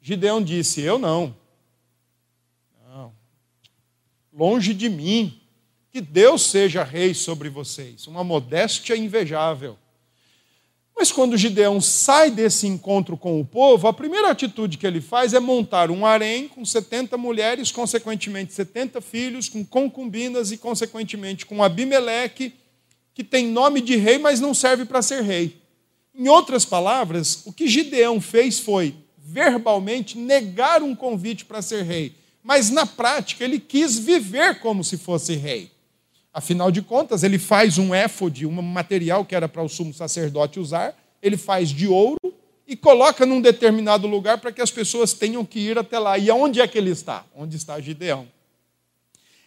Gideão 0.00 0.42
disse: 0.42 0.80
Eu 0.80 0.98
não. 0.98 1.36
Não. 2.88 3.12
Longe 4.32 4.72
de 4.72 4.88
mim. 4.88 5.38
Que 5.90 6.00
Deus 6.00 6.46
seja 6.46 6.82
rei 6.82 7.12
sobre 7.12 7.50
vocês. 7.50 8.06
Uma 8.06 8.24
modéstia 8.24 8.96
invejável. 8.96 9.76
Mas 11.02 11.10
quando 11.10 11.36
Gideão 11.36 11.80
sai 11.80 12.30
desse 12.30 12.64
encontro 12.64 13.16
com 13.16 13.40
o 13.40 13.44
povo, 13.44 13.88
a 13.88 13.92
primeira 13.92 14.30
atitude 14.30 14.78
que 14.78 14.86
ele 14.86 15.00
faz 15.00 15.34
é 15.34 15.40
montar 15.40 15.90
um 15.90 16.06
harém 16.06 16.46
com 16.46 16.64
70 16.64 17.18
mulheres, 17.18 17.72
consequentemente 17.72 18.52
70 18.52 19.00
filhos, 19.00 19.48
com 19.48 19.64
concubinas 19.64 20.52
e, 20.52 20.56
consequentemente, 20.56 21.44
com 21.44 21.60
Abimeleque, 21.60 22.54
que 23.12 23.24
tem 23.24 23.48
nome 23.48 23.80
de 23.80 23.96
rei, 23.96 24.16
mas 24.16 24.38
não 24.38 24.54
serve 24.54 24.84
para 24.84 25.02
ser 25.02 25.24
rei. 25.24 25.56
Em 26.14 26.28
outras 26.28 26.64
palavras, 26.64 27.42
o 27.46 27.52
que 27.52 27.66
Gideão 27.66 28.20
fez 28.20 28.60
foi, 28.60 28.94
verbalmente, 29.18 30.16
negar 30.16 30.84
um 30.84 30.94
convite 30.94 31.44
para 31.44 31.60
ser 31.60 31.82
rei, 31.82 32.14
mas 32.44 32.70
na 32.70 32.86
prática 32.86 33.42
ele 33.42 33.58
quis 33.58 33.98
viver 33.98 34.60
como 34.60 34.84
se 34.84 34.96
fosse 34.96 35.34
rei. 35.34 35.71
Afinal 36.32 36.70
de 36.70 36.80
contas, 36.80 37.22
ele 37.22 37.38
faz 37.38 37.76
um 37.76 37.94
éfode, 37.94 38.46
um 38.46 38.62
material 38.62 39.24
que 39.24 39.34
era 39.34 39.48
para 39.48 39.62
o 39.62 39.68
sumo 39.68 39.92
sacerdote 39.92 40.58
usar, 40.58 40.96
ele 41.22 41.36
faz 41.36 41.68
de 41.68 41.86
ouro 41.86 42.18
e 42.66 42.74
coloca 42.74 43.26
num 43.26 43.40
determinado 43.40 44.06
lugar 44.06 44.38
para 44.38 44.50
que 44.50 44.62
as 44.62 44.70
pessoas 44.70 45.12
tenham 45.12 45.44
que 45.44 45.60
ir 45.60 45.78
até 45.78 45.98
lá. 45.98 46.16
E 46.16 46.30
aonde 46.30 46.60
é 46.60 46.66
que 46.66 46.78
ele 46.78 46.90
está? 46.90 47.24
Onde 47.36 47.56
está 47.56 47.78
Gideão? 47.80 48.26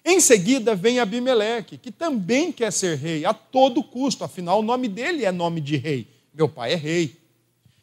Em 0.04 0.20
seguida 0.20 0.76
vem 0.76 1.00
Abimeleque, 1.00 1.80
que 1.80 1.92
também 1.92 2.52
quer 2.52 2.72
ser 2.72 2.96
rei 2.96 3.26
a 3.26 3.34
todo 3.34 3.82
custo, 3.82 4.24
afinal 4.24 4.60
o 4.60 4.64
nome 4.64 4.88
dele 4.88 5.26
é 5.26 5.32
nome 5.32 5.60
de 5.60 5.78
rei. 5.78 6.08
Meu 6.32 6.48
pai 6.48 6.74
é 6.74 6.76
rei. 6.76 7.18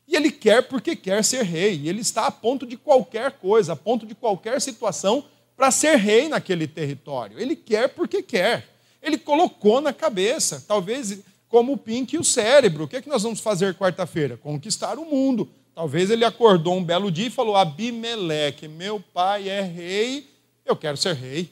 E 0.06 0.14
ele 0.14 0.30
quer 0.30 0.62
porque 0.68 0.94
quer 0.94 1.24
ser 1.24 1.42
rei. 1.42 1.80
E 1.82 1.88
ele 1.88 2.02
está 2.02 2.26
a 2.26 2.30
ponto 2.30 2.64
de 2.64 2.76
qualquer 2.76 3.32
coisa, 3.32 3.72
a 3.72 3.76
ponto 3.76 4.06
de 4.06 4.14
qualquer 4.14 4.60
situação 4.60 5.24
para 5.56 5.72
ser 5.72 5.96
rei 5.96 6.28
naquele 6.28 6.68
território. 6.68 7.40
Ele 7.40 7.56
quer 7.56 7.88
porque 7.88 8.22
quer. 8.22 8.68
Ele 9.02 9.18
colocou 9.18 9.80
na 9.80 9.92
cabeça, 9.92 10.64
talvez 10.66 11.18
como 11.48 11.72
o 11.72 11.76
Pink 11.76 12.14
e 12.14 12.18
o 12.18 12.24
cérebro. 12.24 12.84
O 12.84 12.88
que 12.88 12.96
é 12.96 13.02
que 13.02 13.08
nós 13.08 13.24
vamos 13.24 13.40
fazer 13.40 13.74
quarta-feira? 13.74 14.36
Conquistar 14.36 14.98
o 14.98 15.04
mundo. 15.04 15.50
Talvez 15.74 16.08
ele 16.08 16.24
acordou 16.24 16.76
um 16.76 16.84
belo 16.84 17.10
dia 17.10 17.26
e 17.26 17.30
falou: 17.30 17.56
Abimeleque, 17.56 18.68
meu 18.68 19.00
pai 19.00 19.48
é 19.48 19.60
rei, 19.60 20.30
eu 20.64 20.76
quero 20.76 20.96
ser 20.96 21.14
rei. 21.14 21.50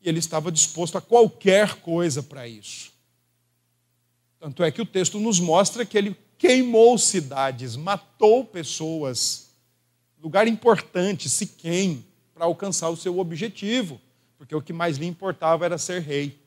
E 0.00 0.08
ele 0.08 0.18
estava 0.18 0.52
disposto 0.52 0.96
a 0.96 1.00
qualquer 1.00 1.76
coisa 1.76 2.22
para 2.22 2.46
isso. 2.46 2.92
Tanto 4.38 4.62
é 4.62 4.70
que 4.70 4.80
o 4.80 4.86
texto 4.86 5.18
nos 5.18 5.40
mostra 5.40 5.84
que 5.84 5.98
ele 5.98 6.16
queimou 6.38 6.96
cidades, 6.96 7.76
matou 7.76 8.42
pessoas, 8.44 9.50
lugar 10.22 10.48
importante, 10.48 11.28
Siquém, 11.28 12.02
para 12.32 12.46
alcançar 12.46 12.88
o 12.88 12.96
seu 12.96 13.18
objetivo 13.18 14.00
porque 14.40 14.54
o 14.54 14.62
que 14.62 14.72
mais 14.72 14.96
lhe 14.96 15.04
importava 15.04 15.66
era 15.66 15.76
ser 15.76 16.00
rei. 16.00 16.40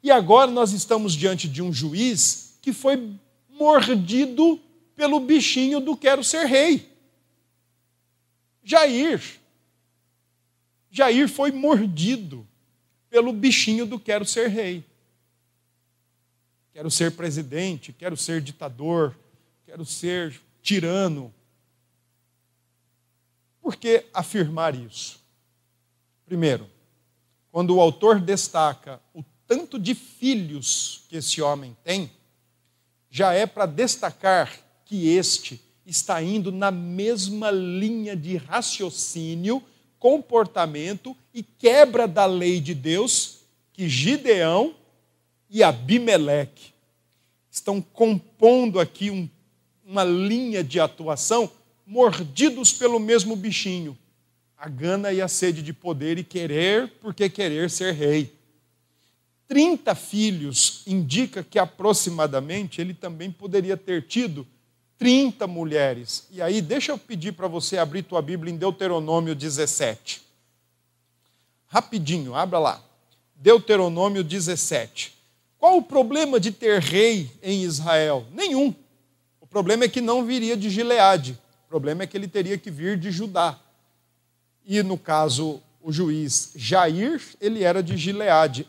E 0.00 0.08
agora 0.08 0.48
nós 0.52 0.70
estamos 0.70 1.14
diante 1.14 1.48
de 1.48 1.60
um 1.60 1.72
juiz 1.72 2.56
que 2.62 2.72
foi 2.72 3.18
mordido 3.50 4.60
pelo 4.94 5.18
bichinho 5.18 5.80
do 5.80 5.96
quero 5.96 6.22
ser 6.22 6.46
rei. 6.46 6.88
Jair. 8.62 9.20
Jair 10.92 11.28
foi 11.28 11.50
mordido 11.50 12.46
pelo 13.10 13.32
bichinho 13.32 13.84
do 13.84 13.98
quero 13.98 14.24
ser 14.24 14.46
rei. 14.46 14.84
Quero 16.72 16.88
ser 16.88 17.16
presidente, 17.16 17.92
quero 17.92 18.16
ser 18.16 18.40
ditador, 18.40 19.18
quero 19.66 19.84
ser 19.84 20.40
tirano. 20.62 21.34
Por 23.60 23.74
que 23.74 24.06
afirmar 24.14 24.76
isso? 24.76 25.20
Primeiro, 26.24 26.77
quando 27.50 27.74
o 27.76 27.80
autor 27.80 28.20
destaca 28.20 29.00
o 29.14 29.24
tanto 29.46 29.78
de 29.78 29.94
filhos 29.94 31.04
que 31.08 31.16
esse 31.16 31.40
homem 31.40 31.76
tem, 31.82 32.10
já 33.10 33.32
é 33.32 33.46
para 33.46 33.66
destacar 33.66 34.52
que 34.84 35.08
este 35.08 35.60
está 35.86 36.22
indo 36.22 36.52
na 36.52 36.70
mesma 36.70 37.50
linha 37.50 38.14
de 38.14 38.36
raciocínio, 38.36 39.62
comportamento 39.98 41.16
e 41.32 41.42
quebra 41.42 42.06
da 42.06 42.26
lei 42.26 42.60
de 42.60 42.74
Deus 42.74 43.38
que 43.72 43.88
Gideão 43.88 44.74
e 45.48 45.62
Abimeleque 45.62 46.72
estão 47.50 47.80
compondo 47.80 48.78
aqui 48.78 49.10
um, 49.10 49.28
uma 49.84 50.04
linha 50.04 50.62
de 50.62 50.78
atuação, 50.78 51.50
mordidos 51.86 52.72
pelo 52.72 53.00
mesmo 53.00 53.34
bichinho, 53.34 53.96
a 54.58 54.68
gana 54.68 55.12
e 55.12 55.22
a 55.22 55.28
sede 55.28 55.62
de 55.62 55.72
poder 55.72 56.18
e 56.18 56.24
querer, 56.24 56.88
porque 57.00 57.30
querer 57.30 57.70
ser 57.70 57.94
rei. 57.94 58.36
30 59.46 59.94
filhos 59.94 60.82
indica 60.86 61.42
que 61.42 61.58
aproximadamente 61.58 62.80
ele 62.80 62.92
também 62.92 63.30
poderia 63.30 63.76
ter 63.76 64.02
tido 64.02 64.46
30 64.98 65.46
mulheres. 65.46 66.26
E 66.30 66.42
aí, 66.42 66.60
deixa 66.60 66.90
eu 66.90 66.98
pedir 66.98 67.32
para 67.32 67.46
você 67.46 67.78
abrir 67.78 68.02
tua 68.02 68.20
Bíblia 68.20 68.52
em 68.52 68.56
Deuteronômio 68.56 69.34
17. 69.34 70.22
Rapidinho, 71.68 72.34
abra 72.34 72.58
lá. 72.58 72.82
Deuteronômio 73.36 74.24
17. 74.24 75.16
Qual 75.56 75.76
o 75.76 75.82
problema 75.82 76.40
de 76.40 76.50
ter 76.50 76.80
rei 76.80 77.30
em 77.42 77.62
Israel? 77.62 78.26
Nenhum. 78.32 78.74
O 79.40 79.46
problema 79.46 79.84
é 79.84 79.88
que 79.88 80.00
não 80.00 80.26
viria 80.26 80.56
de 80.56 80.68
Gileade. 80.68 81.38
O 81.66 81.68
problema 81.68 82.02
é 82.02 82.06
que 82.06 82.16
ele 82.16 82.28
teria 82.28 82.58
que 82.58 82.70
vir 82.70 82.98
de 82.98 83.10
Judá. 83.10 83.58
E 84.68 84.82
no 84.84 84.96
caso, 84.96 85.60
o 85.82 85.90
juiz 85.90 86.52
Jair, 86.54 87.20
ele 87.40 87.64
era 87.64 87.82
de 87.82 87.96
Gileade. 87.96 88.68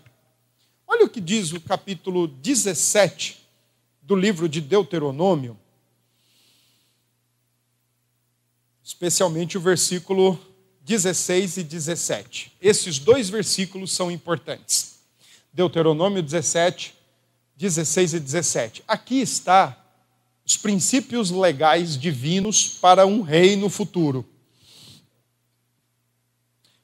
Olha 0.88 1.06
o 1.06 1.10
que 1.10 1.22
diz 1.22 1.52
o 1.52 1.62
capítulo 1.62 2.28
17 2.28 3.46
do 4.02 4.16
livro 4.16 4.50
de 4.50 4.62
Deuteronômio. 4.62 5.56
especialmente 8.90 9.56
o 9.56 9.62
versículo 9.62 10.40
16 10.82 11.58
e 11.58 11.64
17. 11.64 12.54
Esses 12.60 12.98
dois 12.98 13.30
versículos 13.30 13.92
são 13.92 14.10
importantes. 14.10 14.96
Deuteronômio 15.54 16.24
17, 16.24 16.96
16 17.56 18.16
e 18.16 18.20
17. 18.20 18.84
Aqui 18.88 19.22
está 19.22 19.78
os 20.44 20.58
princípios 20.58 21.30
legais 21.30 21.96
divinos 21.96 22.80
para 22.82 23.06
um 23.06 23.22
rei 23.22 23.56
no 23.56 23.70
futuro. 23.70 24.26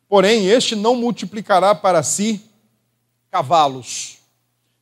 Porém, 0.08 0.46
este 0.48 0.76
não 0.76 0.96
multiplicará 0.96 1.74
para 1.74 2.04
si 2.04 2.42
cavalos, 3.32 4.20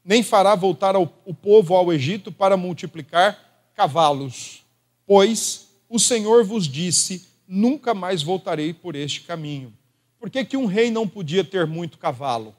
nem 0.04 0.22
fará 0.22 0.54
voltar 0.54 0.96
ao, 0.96 1.12
o 1.26 1.34
povo 1.34 1.76
ao 1.76 1.92
Egito 1.92 2.32
para 2.32 2.58
multiplicar 2.58 3.72
cavalos, 3.74 4.64
pois 5.08 5.70
o 5.90 5.98
Senhor 5.98 6.44
vos 6.44 6.68
disse: 6.68 7.28
nunca 7.48 7.94
mais 7.94 8.22
voltarei 8.22 8.74
por 8.74 8.96
este 8.96 9.22
caminho. 9.22 9.74
Por 10.20 10.30
que, 10.30 10.44
que 10.46 10.58
um 10.58 10.66
rei 10.66 10.90
não 10.90 11.08
podia 11.08 11.44
ter 11.44 11.68
muito 11.68 11.98
cavalo? 11.98 12.56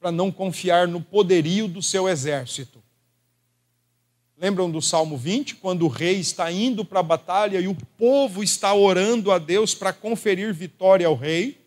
Para 0.00 0.10
não 0.10 0.32
confiar 0.32 0.88
no 0.88 1.00
poderio 1.00 1.68
do 1.68 1.82
seu 1.82 2.08
exército. 2.08 2.82
Lembram 4.36 4.70
do 4.70 4.82
Salmo 4.82 5.16
20, 5.16 5.56
quando 5.56 5.84
o 5.84 5.88
rei 5.88 6.18
está 6.18 6.50
indo 6.50 6.84
para 6.84 7.00
a 7.00 7.04
batalha 7.04 7.60
e 7.60 7.68
o 7.68 7.76
povo 7.96 8.42
está 8.42 8.74
orando 8.74 9.30
a 9.30 9.38
Deus 9.38 9.74
para 9.74 9.92
conferir 9.92 10.52
vitória 10.52 11.06
ao 11.06 11.14
rei? 11.14 11.61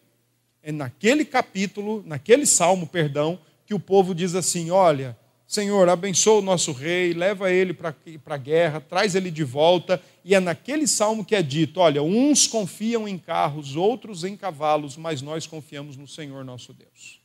É 0.68 0.72
naquele 0.72 1.24
capítulo, 1.24 2.02
naquele 2.08 2.44
salmo, 2.44 2.88
perdão, 2.88 3.38
que 3.68 3.74
o 3.76 3.80
povo 3.80 4.16
diz 4.16 4.34
assim: 4.34 4.72
Olha, 4.72 5.16
Senhor, 5.48 5.88
abençoa 5.88 6.40
o 6.40 6.42
nosso 6.42 6.72
rei, 6.72 7.14
leva 7.14 7.52
ele 7.52 7.72
para 7.72 7.94
a 8.26 8.38
guerra, 8.38 8.82
traz 8.82 9.14
ele 9.14 9.30
de 9.30 9.44
volta. 9.44 10.02
E 10.24 10.34
é 10.34 10.40
naquele 10.40 10.88
salmo 10.88 11.24
que 11.24 11.36
é 11.36 11.44
dito: 11.44 11.80
olha, 11.80 12.02
uns 12.02 12.48
confiam 12.48 13.08
em 13.08 13.16
carros, 13.16 13.76
outros 13.76 14.24
em 14.24 14.36
cavalos, 14.36 14.98
mas 14.98 15.22
nós 15.22 15.46
confiamos 15.46 15.96
no 15.98 16.08
Senhor 16.08 16.44
nosso 16.44 16.74
Deus. 16.74 17.22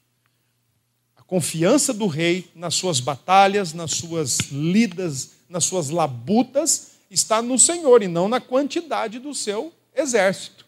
A 1.16 1.22
confiança 1.22 1.94
do 1.94 2.06
rei 2.06 2.46
nas 2.54 2.74
suas 2.74 3.00
batalhas, 3.00 3.72
nas 3.72 3.92
suas 3.92 4.36
lidas, 4.50 5.36
nas 5.48 5.64
suas 5.64 5.88
labutas, 5.88 6.98
está 7.10 7.40
no 7.40 7.58
Senhor 7.58 8.02
e 8.02 8.06
não 8.06 8.28
na 8.28 8.38
quantidade 8.38 9.18
do 9.18 9.34
seu 9.34 9.72
exército. 9.96 10.59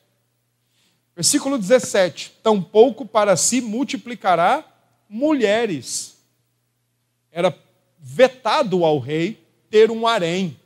Versículo 1.14 1.58
17: 1.58 2.32
Tampouco 2.42 3.04
para 3.04 3.36
si 3.36 3.60
multiplicará 3.60 4.64
mulheres 5.08 6.12
era 7.32 7.56
vetado 7.98 8.84
ao 8.84 8.98
rei 8.98 9.42
ter 9.70 9.90
um 9.90 10.06
harém. 10.06 10.56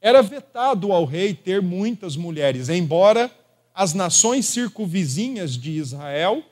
Era 0.00 0.20
vetado 0.20 0.92
ao 0.92 1.04
rei 1.06 1.32
ter 1.32 1.62
muitas 1.62 2.14
mulheres, 2.14 2.68
embora 2.68 3.30
as 3.74 3.94
nações 3.94 4.46
circunvizinhas 4.46 5.56
de 5.56 5.70
Israel, 5.70 6.44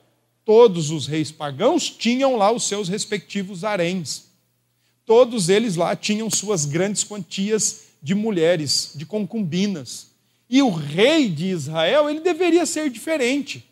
todos 0.44 0.90
os 0.90 1.06
reis 1.06 1.30
pagãos, 1.30 1.90
tinham 1.90 2.36
lá 2.36 2.50
os 2.50 2.64
seus 2.64 2.88
respectivos 2.88 3.62
haréns. 3.62 4.30
Todos 5.04 5.50
eles 5.50 5.76
lá 5.76 5.94
tinham 5.94 6.30
suas 6.30 6.64
grandes 6.64 7.04
quantias 7.04 7.88
de 8.02 8.14
mulheres, 8.14 8.92
de 8.94 9.04
concubinas. 9.04 10.09
E 10.50 10.60
o 10.60 10.68
rei 10.68 11.28
de 11.30 11.46
Israel, 11.46 12.10
ele 12.10 12.18
deveria 12.18 12.66
ser 12.66 12.90
diferente. 12.90 13.64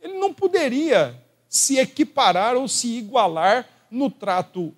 Ele 0.00 0.14
não 0.14 0.32
poderia 0.32 1.14
se 1.46 1.76
equiparar 1.76 2.56
ou 2.56 2.66
se 2.66 2.96
igualar 2.96 3.68
no 3.90 4.10
trato 4.10 4.74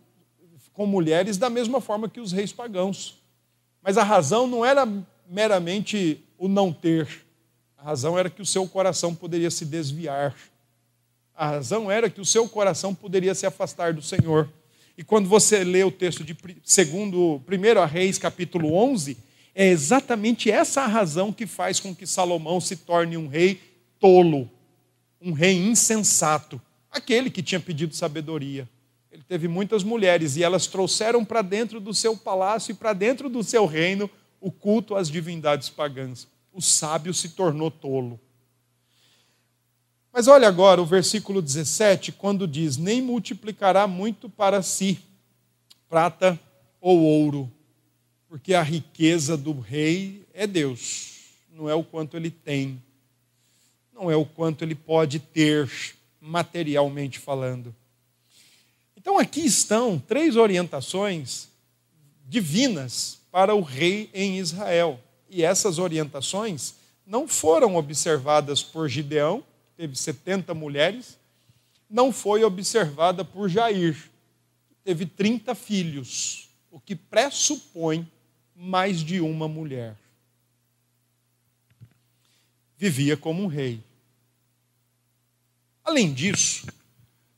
com 0.73 0.85
mulheres 0.85 1.38
da 1.38 1.49
mesma 1.49 1.81
forma 1.81 2.09
que 2.09 2.19
os 2.19 2.33
reis 2.33 2.53
pagãos. 2.53 3.23
Mas 3.81 3.97
a 3.97 4.03
razão 4.03 4.49
não 4.49 4.64
era 4.64 4.87
meramente 5.31 6.21
o 6.37 6.49
não 6.49 6.73
ter, 6.73 7.25
a 7.79 7.85
razão 7.85 8.19
era 8.19 8.29
que 8.29 8.42
o 8.42 8.47
seu 8.47 8.66
coração 8.66 9.14
poderia 9.14 9.51
se 9.51 9.64
desviar. 9.64 10.35
A 11.35 11.47
razão 11.47 11.88
era 11.88 12.11
que 12.11 12.21
o 12.21 12.25
seu 12.25 12.49
coração 12.49 12.92
poderia 12.92 13.35
se 13.35 13.47
afastar 13.47 13.92
do 13.92 14.03
Senhor. 14.03 14.49
E 14.99 15.05
quando 15.05 15.29
você 15.29 15.62
lê 15.62 15.85
o 15.85 15.90
texto 15.90 16.25
de 16.25 16.37
segundo, 16.64 17.40
1 17.47 17.87
Reis, 17.87 18.19
capítulo 18.19 18.75
11, 18.75 19.16
é 19.59 19.69
exatamente 19.69 20.51
essa 20.51 20.83
a 20.83 20.87
razão 20.87 21.33
que 21.33 21.47
faz 21.47 21.81
com 21.81 21.95
que 21.95 22.07
Salomão 22.07 22.61
se 22.61 22.77
torne 22.77 23.16
um 23.16 23.27
rei 23.27 23.59
tolo, 23.99 24.51
um 25.19 25.33
rei 25.33 25.57
insensato, 25.57 26.61
aquele 26.90 27.31
que 27.31 27.42
tinha 27.42 27.59
pedido 27.59 27.97
sabedoria. 27.97 28.69
Ele 29.11 29.23
teve 29.23 29.49
muitas 29.49 29.83
mulheres 29.83 30.37
e 30.37 30.42
elas 30.42 30.66
trouxeram 30.66 31.25
para 31.25 31.40
dentro 31.40 31.81
do 31.81 31.95
seu 31.95 32.14
palácio 32.14 32.73
e 32.73 32.75
para 32.75 32.92
dentro 32.92 33.31
do 33.31 33.42
seu 33.42 33.64
reino 33.64 34.11
o 34.42 34.53
culto 34.53 34.95
às 34.95 35.09
divindades 35.09 35.71
pagãs. 35.71 36.29
O 36.53 36.61
sábio 36.61 37.14
se 37.14 37.31
tornou 37.31 37.71
tolo. 37.71 38.21
Mas 40.12 40.29
olha 40.29 40.49
agora 40.49 40.83
o 40.83 40.87
versículo 40.87 41.40
17, 41.40 42.12
quando 42.12 42.47
diz: 42.47 42.77
Nem 42.77 43.01
multiplicará 43.01 43.87
muito 43.87 44.29
para 44.29 44.61
si 44.61 44.99
prata 45.88 46.38
ou 46.79 47.01
ouro, 47.01 47.51
porque 48.29 48.55
a 48.55 48.62
riqueza 48.62 49.37
do 49.37 49.59
rei 49.59 50.27
é 50.35 50.47
Deus, 50.47 51.21
não 51.51 51.69
é 51.69 51.75
o 51.75 51.85
quanto 51.85 52.17
ele 52.17 52.31
tem, 52.31 52.83
não 53.93 54.11
é 54.11 54.17
o 54.17 54.27
quanto 54.27 54.62
ele 54.62 54.75
pode 54.75 55.19
ter, 55.19 55.71
materialmente 56.21 57.19
falando. 57.19 57.75
Então 58.97 59.19
aqui 59.19 59.41
estão 59.41 59.99
três 59.99 60.37
orientações 60.37 61.49
divinas 62.29 63.21
para 63.31 63.55
o 63.55 63.62
rei 63.62 64.11
em 64.12 64.39
Israel. 64.39 65.01
E 65.31 65.43
essas 65.43 65.79
orientações 65.79 66.75
não 67.07 67.29
foram 67.29 67.77
observadas 67.77 68.62
por 68.62 68.89
Gideão, 68.89 69.41
que 69.41 69.77
teve 69.77 69.97
70 69.97 70.53
mulheres, 70.55 71.17
não 71.89 72.12
foi 72.12 72.43
observada 72.43 73.25
por 73.25 73.49
Jair, 73.49 73.95
que 74.69 74.75
teve 74.83 75.07
30 75.07 75.55
filhos, 75.55 76.49
o 76.71 76.81
que 76.81 76.97
pressupõe 76.97 78.11
mais 78.57 79.01
de 79.01 79.21
uma 79.21 79.47
mulher. 79.47 79.97
Vivia 82.79 83.16
como 83.16 83.42
um 83.42 83.47
rei. 83.47 83.83
Além 85.85 86.12
disso, 86.12 86.66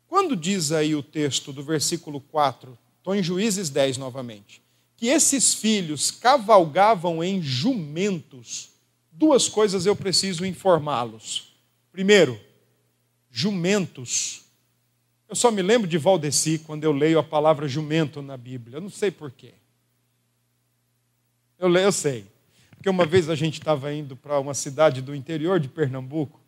quando 0.06 0.34
diz 0.34 0.72
aí 0.72 0.94
o 0.94 1.02
texto 1.02 1.52
do 1.52 1.62
versículo 1.62 2.20
4, 2.20 2.78
estou 2.98 3.14
em 3.14 3.22
Juízes 3.22 3.68
10 3.68 3.98
novamente, 3.98 4.62
que 4.96 5.08
esses 5.08 5.54
filhos 5.54 6.10
cavalgavam 6.10 7.22
em 7.22 7.42
jumentos, 7.42 8.70
duas 9.12 9.48
coisas 9.48 9.86
eu 9.86 9.94
preciso 9.94 10.46
informá-los. 10.46 11.52
Primeiro, 11.92 12.40
jumentos. 13.30 14.42
Eu 15.28 15.36
só 15.36 15.50
me 15.50 15.62
lembro 15.62 15.86
de 15.86 15.98
Valdeci 15.98 16.58
quando 16.58 16.84
eu 16.84 16.92
leio 16.92 17.18
a 17.18 17.22
palavra 17.22 17.68
jumento 17.68 18.22
na 18.22 18.36
Bíblia, 18.36 18.78
eu 18.78 18.80
não 18.80 18.90
sei 18.90 19.10
porquê. 19.10 19.52
Eu, 21.58 21.74
eu 21.74 21.92
sei. 21.92 22.24
Porque 22.76 22.88
uma 22.88 23.04
vez 23.04 23.28
a 23.28 23.34
gente 23.34 23.58
estava 23.58 23.92
indo 23.92 24.16
para 24.16 24.38
uma 24.38 24.54
cidade 24.54 25.02
do 25.02 25.14
interior 25.14 25.58
de 25.58 25.68
Pernambuco, 25.68 26.40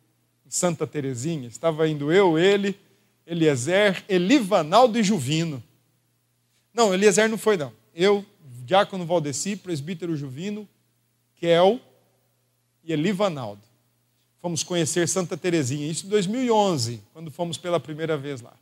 Santa 0.48 0.86
Terezinha, 0.86 1.48
estava 1.48 1.88
indo 1.88 2.12
eu, 2.12 2.38
ele 2.38 2.78
Eliezer, 3.26 4.04
Elivanaldo 4.08 4.98
e 4.98 5.04
Juvino. 5.04 5.62
Não, 6.74 6.92
Eliezer 6.92 7.28
não 7.28 7.38
foi, 7.38 7.56
não. 7.56 7.72
Eu, 7.94 8.24
Diácono 8.64 9.06
Valdeci, 9.06 9.54
presbítero 9.54 10.16
Juvino, 10.16 10.68
Kel 11.36 11.80
e 12.82 12.92
Elivanaldo. 12.92 13.62
Fomos 14.40 14.64
conhecer 14.64 15.08
Santa 15.08 15.36
Terezinha, 15.36 15.88
isso 15.88 16.06
em 16.06 16.08
2011, 16.08 17.02
quando 17.12 17.30
fomos 17.30 17.56
pela 17.56 17.78
primeira 17.78 18.16
vez 18.16 18.40
lá. 18.40 18.54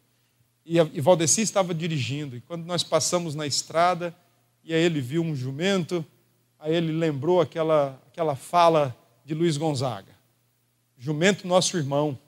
E, 0.67 0.77
e 0.77 1.01
Valdeci 1.01 1.41
estava 1.41 1.73
dirigindo, 1.73 2.37
e 2.37 2.41
quando 2.43 2.67
nós 2.67 2.83
passamos 2.83 3.35
na 3.35 3.47
estrada, 3.47 4.15
e 4.63 4.75
aí 4.75 4.83
ele 4.83 5.01
viu 5.01 5.23
um 5.23 5.35
jumento, 5.35 6.05
aí 6.59 6.75
ele 6.75 6.93
lembrou 6.93 7.41
aquela, 7.41 8.01
aquela 8.09 8.35
fala 8.35 8.97
de 9.25 9.35
Luiz 9.35 9.57
Gonzaga: 9.57 10.13
Jumento, 10.99 11.47
nosso 11.47 11.77
irmão. 11.77 12.19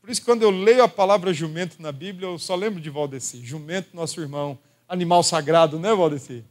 Por 0.00 0.10
isso, 0.10 0.24
quando 0.24 0.42
eu 0.42 0.50
leio 0.50 0.84
a 0.84 0.88
palavra 0.88 1.32
jumento 1.32 1.82
na 1.82 1.90
Bíblia, 1.90 2.28
eu 2.28 2.38
só 2.38 2.54
lembro 2.54 2.80
de 2.80 2.88
Valdeci. 2.88 3.44
Jumento, 3.44 3.88
nosso 3.92 4.20
irmão. 4.20 4.56
Animal 4.88 5.22
sagrado, 5.24 5.80
né, 5.80 5.92
Valdeci? 5.92 6.44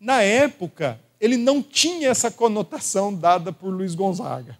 Na 0.00 0.22
época, 0.22 1.00
ele 1.20 1.36
não 1.36 1.62
tinha 1.62 2.08
essa 2.08 2.30
conotação 2.30 3.14
dada 3.14 3.52
por 3.52 3.70
Luiz 3.70 3.94
Gonzaga. 3.94 4.58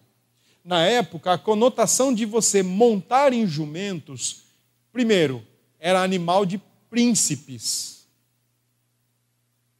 Na 0.64 0.83
época, 0.87 1.33
a 1.33 1.38
conotação 1.38 2.14
de 2.14 2.25
você 2.25 2.62
montar 2.62 3.33
em 3.33 3.47
jumentos, 3.47 4.44
primeiro, 4.90 5.44
era 5.79 6.03
animal 6.03 6.47
de 6.47 6.59
príncipes. 6.88 7.94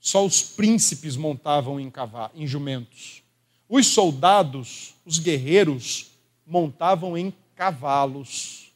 Só 0.04 0.22
os 0.22 0.42
príncipes 0.42 1.16
montavam 1.16 1.80
em, 1.80 1.90
em 2.34 2.46
jumentos. 2.46 3.22
Os 3.66 3.86
soldados, 3.86 4.92
os 5.02 5.18
guerreiros, 5.18 6.10
montavam 6.46 7.16
em 7.16 7.32
cavalos. 7.56 8.70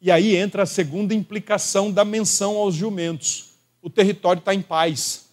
E 0.00 0.10
aí 0.10 0.36
entra 0.36 0.62
a 0.62 0.66
segunda 0.66 1.12
implicação 1.12 1.92
da 1.92 2.02
menção 2.02 2.56
aos 2.56 2.74
jumentos: 2.74 3.50
o 3.82 3.90
território 3.90 4.40
está 4.40 4.54
em 4.54 4.62
paz. 4.62 5.28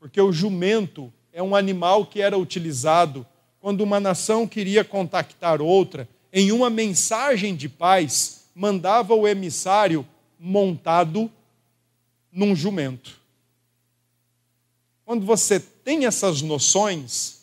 Porque 0.00 0.18
o 0.18 0.32
jumento 0.32 1.12
é 1.30 1.42
um 1.42 1.54
animal 1.54 2.06
que 2.06 2.22
era 2.22 2.38
utilizado 2.38 3.26
quando 3.60 3.82
uma 3.82 4.00
nação 4.00 4.48
queria 4.48 4.82
contactar 4.82 5.60
outra, 5.60 6.08
em 6.32 6.52
uma 6.52 6.70
mensagem 6.70 7.54
de 7.54 7.68
paz, 7.68 8.46
mandava 8.54 9.14
o 9.14 9.28
emissário 9.28 10.08
montado 10.40 11.30
num 12.32 12.56
jumento. 12.56 13.20
Quando 15.04 15.26
você 15.26 15.58
tem 15.58 16.06
essas 16.06 16.42
noções, 16.42 17.42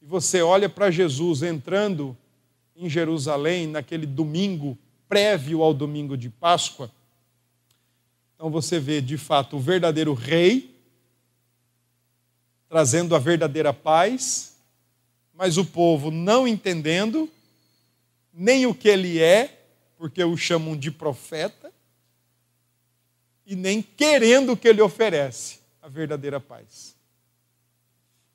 e 0.00 0.06
você 0.06 0.42
olha 0.42 0.68
para 0.68 0.90
Jesus 0.90 1.42
entrando 1.42 2.16
em 2.76 2.88
Jerusalém 2.88 3.66
naquele 3.66 4.06
domingo 4.06 4.78
prévio 5.08 5.62
ao 5.62 5.74
domingo 5.74 6.16
de 6.16 6.28
Páscoa, 6.28 6.90
então 8.34 8.50
você 8.50 8.78
vê 8.78 9.00
de 9.00 9.16
fato 9.16 9.56
o 9.56 9.60
verdadeiro 9.60 10.12
rei 10.12 10.74
trazendo 12.68 13.14
a 13.14 13.20
verdadeira 13.20 13.72
paz, 13.72 14.56
mas 15.32 15.56
o 15.56 15.64
povo 15.64 16.10
não 16.10 16.46
entendendo 16.46 17.30
nem 18.32 18.66
o 18.66 18.74
que 18.74 18.88
ele 18.88 19.22
é, 19.22 19.64
porque 19.96 20.24
o 20.24 20.36
chamam 20.36 20.76
de 20.76 20.90
profeta, 20.90 21.72
e 23.46 23.54
nem 23.54 23.80
querendo 23.80 24.52
o 24.52 24.56
que 24.56 24.66
ele 24.66 24.82
oferece, 24.82 25.60
a 25.84 25.88
verdadeira 25.88 26.40
paz. 26.40 26.96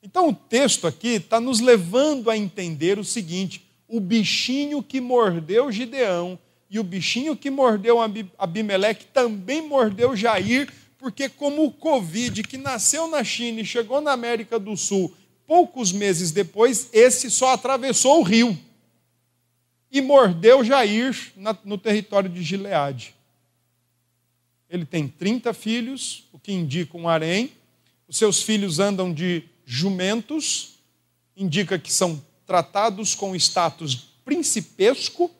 Então 0.03 0.29
o 0.29 0.35
texto 0.35 0.85
aqui 0.85 1.15
está 1.15 1.39
nos 1.39 1.59
levando 1.59 2.29
a 2.29 2.37
entender 2.37 2.99
o 2.99 3.03
seguinte: 3.03 3.67
o 3.87 3.99
bichinho 3.99 4.83
que 4.83 5.01
mordeu 5.01 5.71
Gideão 5.71 6.37
e 6.69 6.77
o 6.79 6.83
bichinho 6.83 7.35
que 7.35 7.49
mordeu 7.49 7.97
Abimeleque 8.37 9.05
também 9.07 9.67
mordeu 9.67 10.15
Jair, 10.15 10.71
porque 10.99 11.27
como 11.27 11.65
o 11.65 11.71
Covid, 11.71 12.43
que 12.43 12.55
nasceu 12.55 13.07
na 13.07 13.23
China 13.23 13.61
e 13.61 13.65
chegou 13.65 13.99
na 13.99 14.11
América 14.11 14.59
do 14.59 14.77
Sul 14.77 15.11
poucos 15.47 15.91
meses 15.91 16.29
depois, 16.29 16.87
esse 16.93 17.31
só 17.31 17.53
atravessou 17.53 18.19
o 18.19 18.23
rio 18.23 18.55
e 19.91 19.99
mordeu 20.01 20.63
Jair 20.63 21.33
no 21.65 21.79
território 21.79 22.29
de 22.29 22.43
Gileade. 22.43 23.15
Ele 24.69 24.85
tem 24.85 25.07
30 25.07 25.51
filhos, 25.53 26.25
o 26.31 26.37
que 26.37 26.51
indica 26.51 26.95
um 26.95 27.09
harém. 27.09 27.51
Os 28.07 28.17
seus 28.17 28.41
filhos 28.41 28.79
andam 28.79 29.11
de 29.11 29.43
jumentos, 29.65 30.79
indica 31.35 31.79
que 31.79 31.91
são 31.91 32.23
tratados 32.45 33.15
com 33.15 33.35
status 33.35 34.09
principesco 34.23 35.31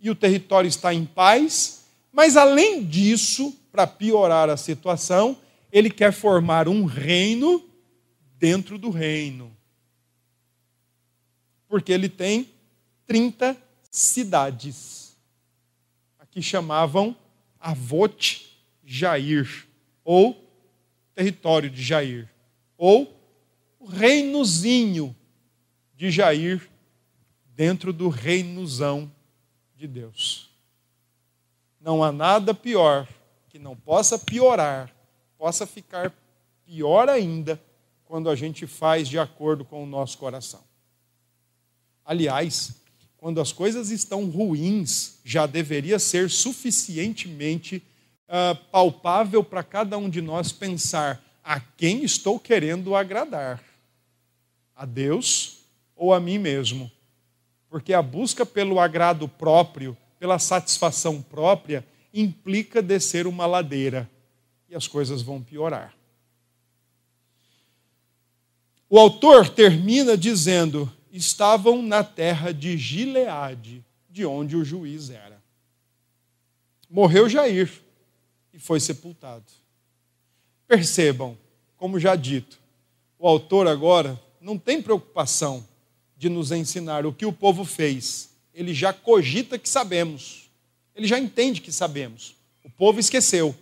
e 0.00 0.08
o 0.08 0.14
território 0.14 0.68
está 0.68 0.94
em 0.94 1.04
paz. 1.04 1.84
Mas 2.10 2.36
além 2.36 2.82
disso, 2.82 3.54
para 3.70 3.86
piorar 3.86 4.48
a 4.48 4.56
situação, 4.56 5.36
ele 5.70 5.90
quer 5.90 6.12
formar 6.12 6.66
um 6.66 6.84
reino 6.86 7.62
dentro 8.38 8.78
do 8.78 8.88
reino. 8.88 9.54
Porque 11.68 11.92
ele 11.92 12.08
tem 12.08 12.48
30 13.06 13.56
cidades. 13.90 15.14
Aqui 16.18 16.40
chamavam 16.40 17.14
Avote 17.60 18.45
Jair, 18.86 19.66
ou 20.04 20.40
território 21.14 21.68
de 21.68 21.82
Jair, 21.82 22.30
ou 22.78 23.12
o 23.80 23.86
reinozinho 23.86 25.14
de 25.96 26.10
Jair 26.10 26.70
dentro 27.54 27.92
do 27.92 28.08
reinozão 28.08 29.10
de 29.74 29.88
Deus. 29.88 30.50
Não 31.80 32.02
há 32.02 32.12
nada 32.12 32.54
pior 32.54 33.08
que 33.48 33.58
não 33.58 33.76
possa 33.76 34.18
piorar, 34.18 34.94
possa 35.36 35.66
ficar 35.66 36.14
pior 36.64 37.08
ainda 37.08 37.60
quando 38.04 38.30
a 38.30 38.36
gente 38.36 38.66
faz 38.66 39.08
de 39.08 39.18
acordo 39.18 39.64
com 39.64 39.82
o 39.82 39.86
nosso 39.86 40.16
coração. 40.18 40.62
Aliás, 42.04 42.76
quando 43.16 43.40
as 43.40 43.52
coisas 43.52 43.90
estão 43.90 44.30
ruins, 44.30 45.18
já 45.24 45.46
deveria 45.46 45.98
ser 45.98 46.30
suficientemente 46.30 47.82
uh, 48.28 48.56
palpável 48.70 49.42
para 49.42 49.62
cada 49.62 49.96
um 49.98 50.08
de 50.08 50.20
nós 50.20 50.52
pensar 50.52 51.22
a 51.42 51.60
quem 51.60 52.02
estou 52.04 52.38
querendo 52.38 52.94
agradar: 52.94 53.62
a 54.74 54.84
Deus 54.84 55.58
ou 55.94 56.12
a 56.12 56.20
mim 56.20 56.38
mesmo? 56.38 56.90
Porque 57.68 57.92
a 57.92 58.02
busca 58.02 58.46
pelo 58.46 58.80
agrado 58.80 59.28
próprio, 59.28 59.96
pela 60.18 60.38
satisfação 60.38 61.20
própria, 61.20 61.84
implica 62.12 62.80
descer 62.80 63.26
uma 63.26 63.46
ladeira 63.46 64.08
e 64.68 64.74
as 64.74 64.86
coisas 64.86 65.22
vão 65.22 65.42
piorar. 65.42 65.94
O 68.88 68.98
autor 68.98 69.48
termina 69.48 70.16
dizendo: 70.16 70.90
estavam 71.10 71.82
na 71.82 72.04
terra 72.04 72.52
de 72.52 72.76
Gileade, 72.78 73.84
de 74.08 74.24
onde 74.24 74.56
o 74.56 74.64
juiz 74.64 75.10
era. 75.10 75.36
Morreu 76.88 77.28
Jair 77.28 77.85
e 78.56 78.58
foi 78.58 78.80
sepultado. 78.80 79.44
Percebam, 80.66 81.36
como 81.76 82.00
já 82.00 82.16
dito, 82.16 82.58
o 83.18 83.28
autor 83.28 83.68
agora 83.68 84.18
não 84.40 84.56
tem 84.56 84.80
preocupação 84.80 85.62
de 86.16 86.30
nos 86.30 86.50
ensinar 86.50 87.04
o 87.04 87.12
que 87.12 87.26
o 87.26 87.32
povo 87.32 87.66
fez. 87.66 88.30
Ele 88.54 88.72
já 88.72 88.94
cogita 88.94 89.58
que 89.58 89.68
sabemos. 89.68 90.48
Ele 90.94 91.06
já 91.06 91.18
entende 91.18 91.60
que 91.60 91.70
sabemos. 91.70 92.34
O 92.64 92.70
povo 92.70 92.98
esqueceu. 92.98 93.54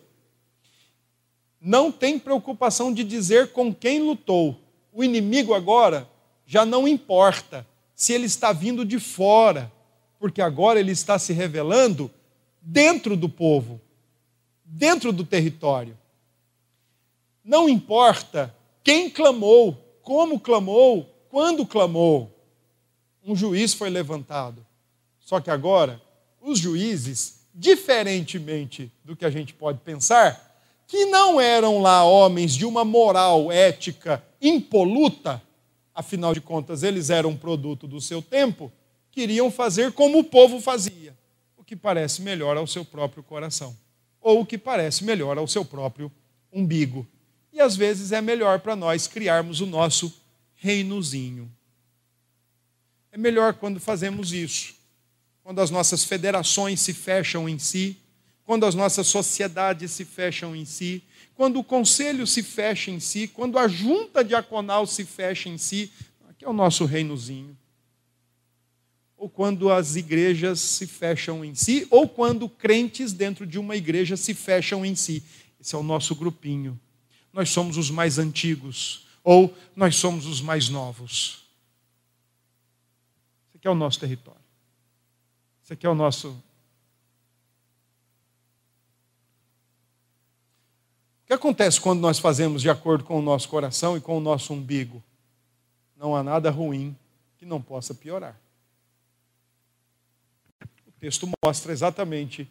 Não 1.61 1.91
tem 1.91 2.17
preocupação 2.17 2.95
de 2.95 3.03
dizer 3.03 3.49
com 3.49 3.75
quem 3.75 4.01
lutou. 4.01 4.61
O 4.93 5.03
inimigo 5.03 5.55
agora 5.55 6.09
já 6.47 6.65
não 6.65 6.87
importa 6.87 7.67
se 7.97 8.13
ele 8.13 8.27
está 8.27 8.53
vindo 8.53 8.85
de 8.85 9.01
fora, 9.01 9.73
porque 10.21 10.40
agora 10.40 10.79
ele 10.79 10.92
está 10.92 11.19
se 11.19 11.33
revelando 11.33 12.09
dentro 12.63 13.17
do 13.17 13.29
povo, 13.29 13.81
dentro 14.65 15.12
do 15.12 15.25
território. 15.25 15.96
Não 17.44 17.69
importa 17.69 18.54
quem 18.83 19.10
clamou, 19.10 19.75
como 20.02 20.40
clamou, 20.40 21.08
quando 21.29 21.67
clamou. 21.67 22.31
Um 23.25 23.35
juiz 23.35 23.75
foi 23.75 23.90
levantado. 23.90 24.65
Só 25.21 25.40
que 25.40 25.50
agora, 25.50 26.00
os 26.40 26.58
juízes, 26.58 27.40
diferentemente 27.54 28.92
do 29.02 29.17
que 29.17 29.25
a 29.25 29.31
gente 29.31 29.54
pode 29.54 29.79
pensar, 29.81 30.54
que 30.87 31.06
não 31.06 31.40
eram 31.40 31.81
lá 31.81 32.04
homens 32.04 32.54
de 32.54 32.67
uma 32.67 32.85
moral 32.85 33.50
ética 33.50 34.23
impoluta, 34.40 35.42
afinal 35.94 36.35
de 36.35 36.40
contas 36.40 36.83
eles 36.83 37.08
eram 37.08 37.37
produto 37.37 37.88
do 37.88 38.00
seu 38.00 38.21
tempo, 38.21 38.71
queriam 39.10 39.50
fazer 39.50 39.92
como 39.92 40.19
o 40.19 40.25
povo 40.25 40.60
fazia, 40.60 41.17
o 41.56 41.65
que 41.65 41.75
parece 41.75 42.21
melhor 42.21 42.56
ao 42.56 42.67
seu 42.67 42.85
próprio 42.85 43.23
coração, 43.23 43.75
ou 44.25 44.40
o 44.40 44.46
que 44.46 44.56
parece 44.56 45.04
melhor 45.04 45.37
ao 45.37 45.46
seu 45.46 45.66
próprio 45.66 46.10
umbigo. 46.50 47.06
E 47.52 47.60
às 47.60 47.77
vezes 47.77 48.10
é 48.10 48.22
melhor 48.22 48.58
para 48.60 48.75
nós 48.75 49.06
criarmos 49.06 49.60
o 49.60 49.66
nosso 49.66 50.12
reinozinho. 50.54 51.52
É 53.12 53.18
melhor 53.18 53.52
quando 53.52 53.79
fazemos 53.79 54.33
isso. 54.33 54.75
quando 55.42 55.60
as 55.60 55.70
nossas 55.70 56.02
federações 56.02 56.81
se 56.81 56.94
fecham 56.94 57.46
em 57.46 57.58
si, 57.58 57.98
quando 58.46 58.64
as 58.64 58.75
nossas 58.75 59.06
sociedades 59.06 59.90
se 59.90 60.02
fecham 60.02 60.56
em 60.56 60.64
si, 60.64 61.04
quando 61.35 61.58
o 61.60 61.64
conselho 61.64 62.27
se 62.27 62.42
fecha 62.42 62.90
em 62.90 62.98
si, 62.98 63.29
quando 63.29 63.58
a 63.58 63.68
junta 63.68 64.25
diaconal 64.25 64.87
se 64.87 65.04
fecha 65.04 65.50
em 65.50 65.58
si, 65.58 65.92
aqui 66.31 66.46
é 66.46 66.48
o 66.48 66.54
nosso 66.54 66.87
reinozinho. 66.87 67.54
Ou 69.25 69.31
quando 69.31 69.72
as 69.72 69.96
igrejas 69.96 70.60
se 70.60 70.87
fecham 70.87 71.42
em 71.42 71.54
si, 71.54 71.88
ou 71.90 72.06
quando 72.06 72.46
crentes 72.46 73.14
dentro 73.14 73.46
de 73.46 73.58
uma 73.58 73.75
igreja 73.75 74.18
se 74.18 74.35
fecham 74.35 74.85
em 74.85 74.94
si. 74.94 75.25
Esse 75.58 75.75
é 75.75 75.79
o 75.79 75.83
nosso 75.83 76.14
grupinho. 76.14 76.79
Nós 77.33 77.48
somos 77.48 77.79
os 77.79 77.90
mais 77.90 78.18
antigos, 78.18 79.06
ou 79.22 79.56
nós 79.75 79.96
somos 79.96 80.27
os 80.27 80.42
mais 80.42 80.68
novos. 80.68 81.42
Esse 83.48 83.56
aqui 83.56 83.66
é 83.66 83.70
o 83.70 83.75
nosso 83.75 83.98
território. 83.98 84.42
Esse 85.62 85.72
aqui 85.72 85.87
é 85.87 85.88
o 85.88 85.94
nosso. 85.94 86.29
O 86.29 86.42
que 91.29 91.33
acontece 91.33 91.81
quando 91.81 92.00
nós 92.00 92.18
fazemos 92.18 92.60
de 92.60 92.68
acordo 92.68 93.04
com 93.04 93.18
o 93.18 93.22
nosso 93.22 93.48
coração 93.48 93.96
e 93.96 94.02
com 94.02 94.18
o 94.18 94.20
nosso 94.20 94.52
umbigo? 94.52 95.02
Não 95.96 96.14
há 96.14 96.22
nada 96.22 96.50
ruim 96.50 96.94
que 97.38 97.46
não 97.46 97.62
possa 97.62 97.94
piorar. 97.94 98.44
Texto 100.99 101.29
mostra 101.45 101.73
exatamente 101.73 102.49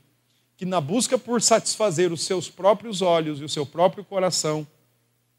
que, 0.56 0.66
na 0.66 0.80
busca 0.80 1.18
por 1.18 1.42
satisfazer 1.42 2.12
os 2.12 2.24
seus 2.24 2.50
próprios 2.50 3.02
olhos 3.02 3.40
e 3.42 3.44
o 3.44 3.50
seu 3.50 3.66
próprio 3.66 4.04
coração, 4.04 4.68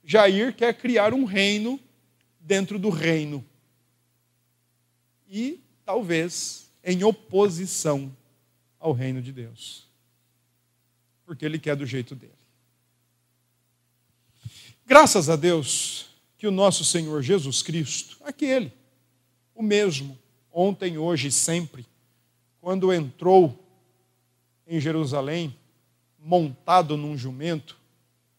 Jair 0.05 0.55
quer 0.55 0.75
criar 0.75 1.15
um 1.15 1.25
reino 1.25 1.81
dentro 2.41 2.79
do 2.79 2.91
reino. 2.91 3.45
E 5.29 5.61
talvez 5.85 6.71
em 6.83 7.03
oposição 7.03 8.15
ao 8.79 8.93
reino 8.93 9.23
de 9.23 9.33
Deus. 9.33 9.89
Porque 11.25 11.45
ele 11.45 11.59
quer 11.59 11.75
do 11.75 11.87
jeito 11.87 12.15
dele. 12.15 12.33
Graças 14.87 15.31
a 15.31 15.37
Deus 15.37 16.11
que 16.37 16.47
o 16.47 16.51
nosso 16.51 16.85
Senhor 16.85 17.23
Jesus 17.23 17.63
Cristo, 17.63 18.19
aquele, 18.23 18.71
o 19.55 19.63
mesmo, 19.63 20.19
ontem, 20.53 20.99
hoje 20.99 21.29
e 21.29 21.33
sempre, 21.33 21.87
quando 22.65 22.95
entrou 22.95 23.63
em 24.67 24.81
Jerusalém, 24.81 25.55
montado 26.19 26.97
num 26.97 27.15
jumento, 27.15 27.77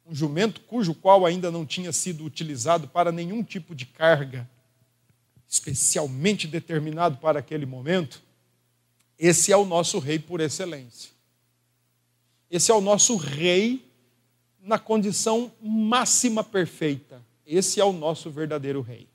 um 0.03 0.15
jumento 0.15 0.61
cujo 0.61 0.95
qual 0.95 1.27
ainda 1.27 1.51
não 1.51 1.63
tinha 1.63 1.93
sido 1.93 2.25
utilizado 2.25 2.87
para 2.87 3.11
nenhum 3.11 3.43
tipo 3.43 3.75
de 3.75 3.85
carga, 3.85 4.49
especialmente 5.47 6.47
determinado 6.47 7.17
para 7.17 7.37
aquele 7.37 7.67
momento, 7.67 8.19
esse 9.19 9.51
é 9.51 9.57
o 9.57 9.63
nosso 9.63 9.99
rei 9.99 10.17
por 10.17 10.41
excelência. 10.41 11.11
Esse 12.49 12.71
é 12.71 12.73
o 12.73 12.81
nosso 12.81 13.17
rei 13.17 13.87
na 14.59 14.79
condição 14.79 15.51
máxima 15.61 16.43
perfeita. 16.43 17.23
Esse 17.45 17.79
é 17.79 17.85
o 17.85 17.93
nosso 17.93 18.31
verdadeiro 18.31 18.81
rei. 18.81 19.07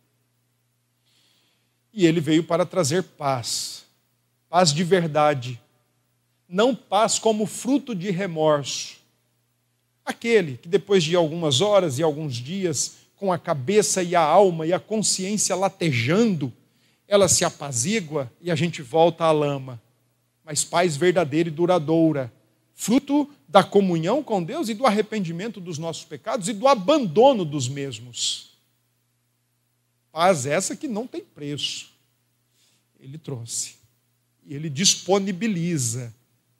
E 1.92 2.06
ele 2.06 2.20
veio 2.20 2.44
para 2.44 2.64
trazer 2.64 3.02
paz, 3.02 3.89
paz 4.50 4.74
de 4.74 4.84
verdade, 4.84 5.58
não 6.46 6.74
paz 6.74 7.18
como 7.18 7.46
fruto 7.46 7.94
de 7.94 8.10
remorso. 8.10 8.98
Aquele 10.04 10.58
que 10.58 10.68
depois 10.68 11.02
de 11.02 11.16
algumas 11.16 11.62
horas 11.62 11.98
e 11.98 12.02
alguns 12.02 12.34
dias, 12.34 12.96
com 13.16 13.32
a 13.32 13.38
cabeça 13.38 14.02
e 14.02 14.14
a 14.14 14.20
alma 14.20 14.66
e 14.66 14.74
a 14.74 14.78
consciência 14.78 15.56
latejando, 15.56 16.52
ela 17.08 17.28
se 17.28 17.46
apazigua 17.46 18.30
e 18.42 18.50
a 18.50 18.54
gente 18.54 18.82
volta 18.82 19.24
à 19.24 19.32
lama 19.32 19.80
mas 20.50 20.64
paz 20.64 20.96
verdadeira 20.96 21.48
e 21.48 21.52
duradoura, 21.52 22.32
fruto 22.74 23.30
da 23.48 23.62
comunhão 23.62 24.20
com 24.20 24.42
Deus 24.42 24.68
e 24.68 24.74
do 24.74 24.84
arrependimento 24.84 25.60
dos 25.60 25.78
nossos 25.78 26.04
pecados 26.04 26.48
e 26.48 26.52
do 26.52 26.66
abandono 26.66 27.44
dos 27.44 27.68
mesmos. 27.68 28.58
Paz 30.10 30.46
essa 30.46 30.74
que 30.74 30.88
não 30.88 31.06
tem 31.06 31.20
preço. 31.20 31.92
Ele 32.98 33.16
trouxe. 33.16 33.76
E 34.44 34.54
ele 34.54 34.68
disponibiliza. 34.68 36.14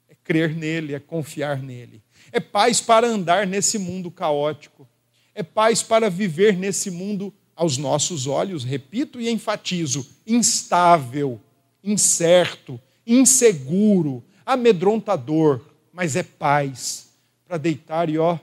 É 0.07 0.15
crer 0.23 0.55
nele, 0.55 0.93
é 0.93 0.99
confiar 0.99 1.61
nele. 1.61 2.01
É 2.31 2.39
paz 2.39 2.79
para 2.79 3.07
andar 3.07 3.45
nesse 3.45 3.77
mundo 3.77 4.09
caótico. 4.09 4.87
É 5.33 5.43
paz 5.43 5.81
para 5.81 6.09
viver 6.09 6.57
nesse 6.57 6.91
mundo 6.91 7.33
aos 7.55 7.77
nossos 7.77 8.27
olhos, 8.27 8.63
repito 8.63 9.21
e 9.21 9.29
enfatizo, 9.29 10.07
instável, 10.25 11.39
incerto, 11.83 12.79
inseguro, 13.05 14.23
amedrontador, 14.45 15.61
mas 15.93 16.15
é 16.15 16.23
paz 16.23 17.09
para 17.47 17.57
deitar 17.57 18.09
e 18.09 18.17
ó, 18.17 18.39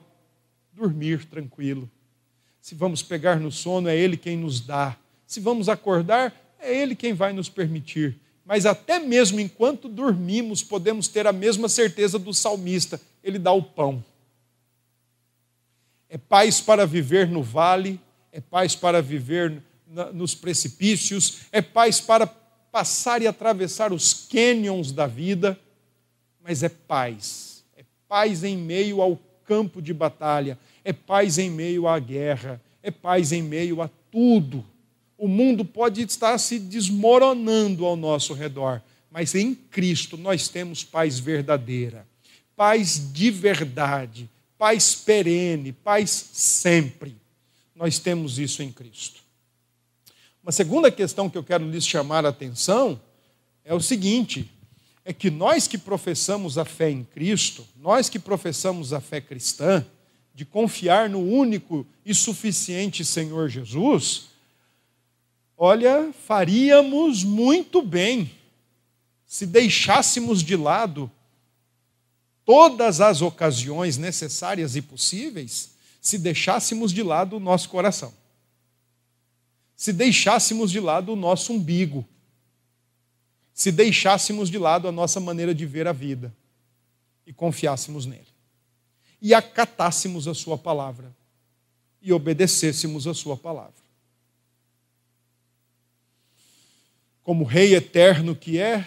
dormir 0.73 1.25
tranquilo. 1.25 1.91
Se 2.61 2.75
vamos 2.75 3.03
pegar 3.03 3.41
no 3.41 3.51
sono, 3.51 3.89
é 3.89 3.97
Ele 3.97 4.17
quem 4.17 4.37
nos 4.37 4.61
dá. 4.61 4.97
Se 5.27 5.41
vamos 5.41 5.69
acordar, 5.69 6.35
é 6.61 6.75
Ele 6.75 6.95
quem 6.95 7.13
vai 7.13 7.33
nos 7.33 7.49
permitir. 7.49 8.17
Mas 8.49 8.65
até 8.65 8.99
mesmo 8.99 9.39
enquanto 9.41 9.91
dormimos, 9.91 10.63
podemos 10.63 11.07
ter 11.07 11.27
a 11.27 11.33
mesma 11.35 11.69
certeza 11.69 12.19
do 12.19 12.33
salmista: 12.33 12.99
Ele 13.23 13.39
dá 13.39 13.53
o 13.53 13.63
pão. 13.63 14.03
É 16.09 16.17
paz 16.17 16.59
para 16.59 16.87
viver 16.87 17.29
no 17.29 17.43
vale, 17.43 18.01
é 18.33 18.41
paz 18.41 18.75
para 18.75 19.03
viver 19.03 19.63
nos 20.15 20.35
precipícios, 20.35 21.41
é 21.53 21.61
paz 21.61 22.01
para 22.01 22.27
passar 22.27 23.21
e 23.21 23.27
atravessar 23.27 23.93
os 23.93 24.15
cânions 24.15 24.93
da 24.93 25.07
vida, 25.07 25.61
mas 26.41 26.63
é 26.63 26.71
paz. 26.71 27.63
É 27.77 27.85
paz 28.09 28.43
em 28.45 28.57
meio 28.57 29.03
ao 29.03 29.19
campo 29.45 29.83
de 29.83 29.93
batalha, 29.93 30.59
é 30.83 30.95
paz 30.95 31.37
em 31.37 31.51
meio 31.51 31.87
à 31.87 31.99
guerra, 31.99 32.59
é 32.83 32.91
paz 32.91 33.31
em 33.31 33.43
meio 33.43 33.83
a 33.83 33.91
tudo. 34.11 34.65
O 35.19 35.27
mundo 35.27 35.65
pode 35.65 36.01
estar 36.01 36.39
se 36.39 36.61
desmoronando 36.61 37.85
ao 37.85 37.97
nosso 37.97 38.33
redor, 38.33 38.81
mas 39.11 39.35
em 39.35 39.53
Cristo 39.53 40.17
nós 40.17 40.49
temos 40.49 40.85
paz 40.85 41.19
verdadeira, 41.19 42.07
paz 42.55 43.13
de 43.13 43.29
verdade, 43.29 44.31
paz 44.57 44.95
perene, 44.95 45.73
paz 45.73 46.31
sempre. 46.33 47.17
Nós 47.75 47.99
temos 47.99 48.39
isso 48.39 48.63
em 48.63 48.71
Cristo. 48.71 49.21
Uma 50.41 50.53
segunda 50.53 50.91
questão 50.91 51.29
que 51.29 51.37
eu 51.37 51.43
quero 51.43 51.69
lhes 51.69 51.87
chamar 51.87 52.25
a 52.25 52.29
atenção 52.29 53.01
é 53.65 53.75
o 53.75 53.81
seguinte: 53.81 54.49
é 55.05 55.13
que 55.13 55.31
nós 55.31 55.67
que 55.67 55.77
professamos 55.77 56.57
a 56.59 56.65
fé 56.65 56.91
em 56.91 57.03
Cristo, 57.03 57.67
nós 57.77 58.09
que 58.09 58.19
professamos 58.19 58.93
a 58.93 59.01
fé 59.01 59.21
cristã, 59.21 59.85
de 60.33 60.45
confiar 60.45 61.11
no 61.11 61.21
único 61.21 61.85
e 62.07 62.15
suficiente 62.15 63.05
Senhor 63.05 63.49
Jesus, 63.49 64.28
olha, 65.59 66.13
faríamos 66.13 67.25
muito 67.25 67.83
bem 67.83 68.31
se 69.27 69.45
deixássemos 69.45 70.43
de 70.43 70.57
lado 70.57 71.11
todas 72.45 73.01
as 73.01 73.21
ocasiões 73.21 73.99
necessárias 73.99 74.75
e 74.77 74.81
possíveis, 74.81 75.73
se 76.01 76.17
deixássemos 76.17 76.93
de 76.93 77.03
lado 77.03 77.37
o 77.37 77.41
nosso 77.41 77.69
coração. 77.69 78.15
Se 79.77 79.93
deixássemos 79.93 80.71
de 80.71 80.81
lado 80.81 81.13
o 81.13 81.17
nosso 81.17 81.53
umbigo, 81.53 82.07
se 83.53 83.71
deixássemos 83.71 84.49
de 84.49 84.57
lado 84.57 84.89
a 84.89 84.93
nossa 84.93 85.21
maneira 85.21 85.55
de 85.55 85.67
ver 85.67 85.87
a 85.87 85.93
vida 85.93 86.35
e 87.27 87.33
confiássemos 87.33 88.07
nele, 88.07 88.29
e 89.21 89.35
acatássemos 89.35 90.27
a 90.27 90.35
Sua 90.35 90.57
palavra 90.57 91.15
e 92.01 92.13
obedecêssemos 92.13 93.07
a 93.07 93.13
Sua 93.13 93.37
palavra. 93.37 93.88
Como 97.29 97.45
Rei 97.45 97.75
eterno 97.75 98.35
que 98.35 98.59
é, 98.59 98.87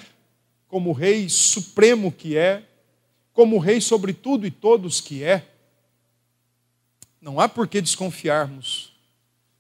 como 0.68 0.94
Rei 0.94 1.30
supremo 1.30 2.12
que 2.12 2.36
é, 2.36 2.64
como 3.34 3.60
Rei 3.60 3.80
sobre 3.80 4.14
tudo 4.14 4.48
e 4.48 4.50
todos 4.50 5.00
que 5.00 5.24
é, 5.24 5.48
não 7.22 7.40
há 7.40 7.48
por 7.48 7.68
que 7.68 7.80
desconfiarmos 7.80 8.92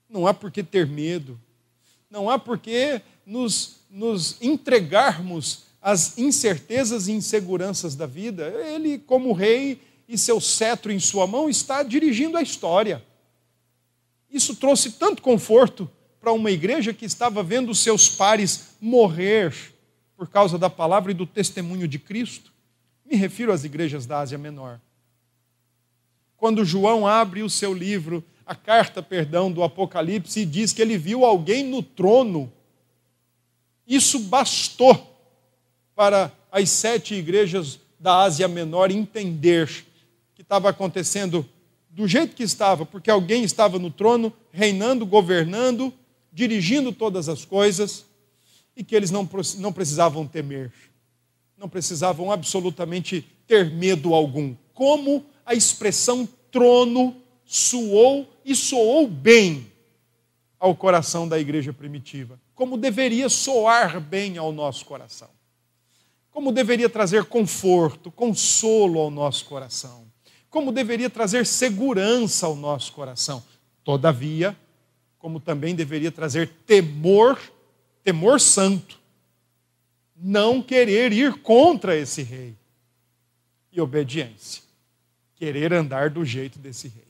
não 0.10 0.26
há 0.26 0.34
por 0.34 0.50
que 0.50 0.64
ter 0.64 0.88
medo, 0.88 1.40
não 2.10 2.28
há 2.28 2.40
por 2.40 2.58
que 2.58 3.00
nos, 3.24 3.82
nos 3.88 4.42
entregarmos 4.42 5.66
às 5.80 6.18
incertezas 6.18 7.08
e 7.08 7.12
inseguranças 7.12 7.94
da 7.94 8.08
vida. 8.08 8.48
Ele, 8.66 8.98
como 8.98 9.32
rei 9.32 9.80
e 10.10 10.18
seu 10.18 10.42
cetro 10.42 10.92
em 10.92 11.00
sua 11.00 11.28
mão, 11.28 11.48
está 11.48 11.84
dirigindo 11.84 12.36
a 12.36 12.42
história. 12.42 13.06
Isso 14.28 14.56
trouxe 14.56 14.94
tanto 14.94 15.22
conforto 15.22 15.88
para 16.22 16.32
uma 16.32 16.52
igreja 16.52 16.94
que 16.94 17.04
estava 17.04 17.42
vendo 17.42 17.74
seus 17.74 18.08
pares 18.08 18.76
morrer 18.80 19.54
por 20.16 20.28
causa 20.30 20.58
da 20.58 20.70
palavra 20.70 21.12
e 21.12 21.16
do 21.16 21.26
testemunho 21.26 21.88
de 21.88 21.98
Cristo. 21.98 22.54
Me 23.04 23.16
refiro 23.16 23.52
às 23.52 23.64
igrejas 23.64 24.06
da 24.06 24.20
Ásia 24.20 24.38
Menor. 24.38 24.80
Quando 26.38 26.64
João 26.64 27.08
abre 27.08 27.42
o 27.42 27.50
seu 27.50 27.74
livro 27.74 28.24
a 28.46 28.54
carta, 28.54 29.02
perdão, 29.02 29.52
do 29.52 29.64
Apocalipse 29.64 30.42
e 30.42 30.46
diz 30.46 30.74
que 30.74 30.82
ele 30.82 30.98
viu 30.98 31.26
alguém 31.26 31.64
no 31.64 31.82
trono. 31.82 32.52
Isso 33.88 34.20
bastou 34.20 35.18
para 35.96 36.32
as 36.52 36.70
sete 36.70 37.16
igrejas 37.16 37.80
da 38.00 38.20
Ásia 38.22 38.48
Menor 38.48 38.92
entender 38.92 39.68
que 40.36 40.42
estava 40.42 40.70
acontecendo 40.70 41.48
do 41.90 42.08
jeito 42.08 42.36
que 42.36 42.44
estava, 42.44 42.86
porque 42.86 43.10
alguém 43.10 43.44
estava 43.44 43.80
no 43.80 43.90
trono, 43.90 44.32
reinando, 44.52 45.06
governando, 45.06 45.94
dirigindo 46.32 46.92
todas 46.92 47.28
as 47.28 47.46
coisas, 47.46 48.06
e 48.76 48.84
que 48.84 48.96
eles 48.96 49.12
não, 49.12 49.28
não 49.58 49.74
precisavam 49.74 50.26
temer, 50.26 50.72
não 51.58 51.68
precisavam 51.68 52.32
absolutamente 52.32 53.22
ter 53.46 53.70
medo 53.70 54.14
algum. 54.14 54.56
Como 54.74 55.26
a 55.46 55.54
expressão 55.54 56.28
trono 56.50 57.16
soou 57.46 58.28
e 58.46 58.56
soou 58.56 59.08
bem 59.08 59.72
ao 60.60 60.76
coração 60.76 61.28
da 61.28 61.40
igreja 61.40 61.74
primitiva, 61.74 62.40
como 62.56 62.78
deveria 62.78 63.28
soar 63.28 64.00
bem 64.00 64.38
ao 64.38 64.52
nosso 64.52 64.86
coração, 64.86 65.30
como 66.30 66.52
deveria 66.52 66.90
trazer 66.90 67.26
conforto, 67.26 68.10
consolo 68.10 69.00
ao 69.00 69.12
nosso 69.12 69.46
coração 69.46 70.12
como 70.52 70.74
deveria 70.74 71.10
trazer 71.10 71.46
segurança 71.46 72.46
ao 72.46 72.56
nosso 72.58 72.92
coração. 72.92 73.42
Todavia, 73.86 74.56
como 75.22 75.40
também 75.40 75.76
deveria 75.76 76.12
trazer 76.12 76.50
temor, 76.66 77.40
temor 78.04 78.42
santo. 78.42 79.00
Não 80.16 80.62
querer 80.62 81.14
ir 81.14 81.36
contra 81.42 81.96
esse 81.96 82.24
rei. 82.24 82.56
E 83.72 83.80
obediência. 83.80 84.64
Querer 85.36 85.72
andar 85.72 86.10
do 86.10 86.26
jeito 86.26 86.58
desse 86.58 86.88
rei. 86.88 87.08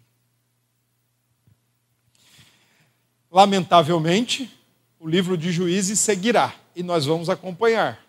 Lamentavelmente, 3.31 4.51
o 4.99 5.07
livro 5.07 5.37
de 5.37 5.51
Juízes 5.51 5.97
seguirá 5.99 6.53
e 6.75 6.83
nós 6.83 7.05
vamos 7.05 7.29
acompanhar. 7.29 8.05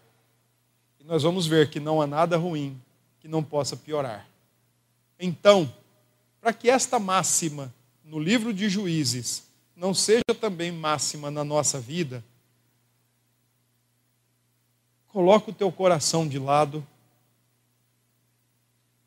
E 0.99 1.05
nós 1.05 1.23
vamos 1.23 1.47
ver 1.47 1.71
que 1.71 1.79
não 1.79 2.03
há 2.03 2.07
nada 2.07 2.37
ruim 2.37 2.79
que 3.21 3.29
não 3.29 3.43
possa 3.43 3.77
piorar. 3.77 4.29
Então, 5.19 5.73
para 6.41 6.53
que 6.53 6.69
esta 6.69 6.99
máxima 6.99 7.73
no 8.05 8.19
livro 8.19 8.53
de 8.53 8.69
Juízes 8.69 9.52
não 9.83 9.93
seja 9.93 10.23
também 10.41 10.71
máxima 10.71 11.29
na 11.29 11.43
nossa 11.43 11.81
vida, 11.81 12.25
coloca 15.09 15.51
o 15.51 15.53
teu 15.53 15.73
coração 15.73 16.29
de 16.29 16.39
lado, 16.39 16.87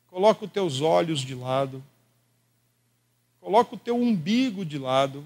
coloca 0.08 0.44
os 0.44 0.52
teus 0.52 0.82
olhos 0.82 1.20
de 1.20 1.34
lado, 1.34 1.82
coloca 3.40 3.74
o 3.74 3.78
teu 3.78 3.96
umbigo 3.96 4.66
de 4.66 4.76
lado 4.76 5.24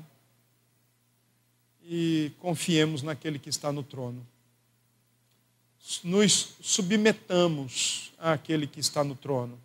e 1.82 2.30
confiemos 2.38 3.02
naquele 3.02 3.36
que 3.36 3.48
está 3.48 3.72
no 3.72 3.82
trono. 3.82 4.24
Nos 6.04 6.54
submetamos 6.60 8.12
àquele 8.20 8.68
que 8.68 8.78
está 8.78 9.02
no 9.02 9.16
trono 9.16 9.58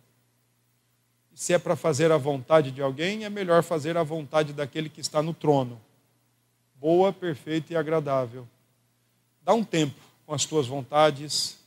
se 1.36 1.52
é 1.52 1.58
para 1.58 1.76
fazer 1.76 2.10
a 2.10 2.16
vontade 2.16 2.70
de 2.70 2.80
alguém, 2.80 3.26
é 3.26 3.28
melhor 3.28 3.62
fazer 3.62 3.94
a 3.98 4.02
vontade 4.02 4.54
daquele 4.54 4.88
que 4.88 5.02
está 5.02 5.22
no 5.22 5.34
trono. 5.34 5.78
Boa, 6.80 7.12
perfeita 7.12 7.74
e 7.74 7.76
agradável. 7.76 8.48
Dá 9.42 9.52
um 9.52 9.62
tempo 9.62 10.00
com 10.24 10.32
as 10.32 10.46
tuas 10.46 10.66
vontades, 10.66 11.58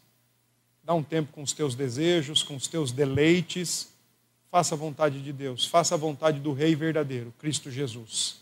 dá 0.83 0.95
um 0.95 1.03
tempo 1.03 1.31
com 1.31 1.43
os 1.43 1.53
teus 1.53 1.75
desejos, 1.75 2.41
com 2.41 2.55
os 2.55 2.67
teus 2.67 2.91
deleites. 2.91 3.93
Faça 4.49 4.73
a 4.73 4.77
vontade 4.77 5.21
de 5.21 5.31
Deus, 5.31 5.67
faça 5.67 5.93
a 5.93 5.99
vontade 5.99 6.39
do 6.39 6.51
Rei 6.51 6.73
verdadeiro, 6.73 7.31
Cristo 7.37 7.69
Jesus. 7.69 8.37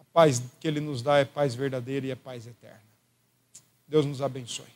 A 0.00 0.04
paz 0.12 0.42
que 0.58 0.66
Ele 0.66 0.80
nos 0.80 1.00
dá 1.00 1.18
é 1.18 1.24
paz 1.24 1.54
verdadeira 1.54 2.06
e 2.06 2.10
é 2.10 2.16
paz 2.16 2.44
eterna. 2.44 2.82
Deus 3.86 4.04
nos 4.04 4.20
abençoe. 4.20 4.75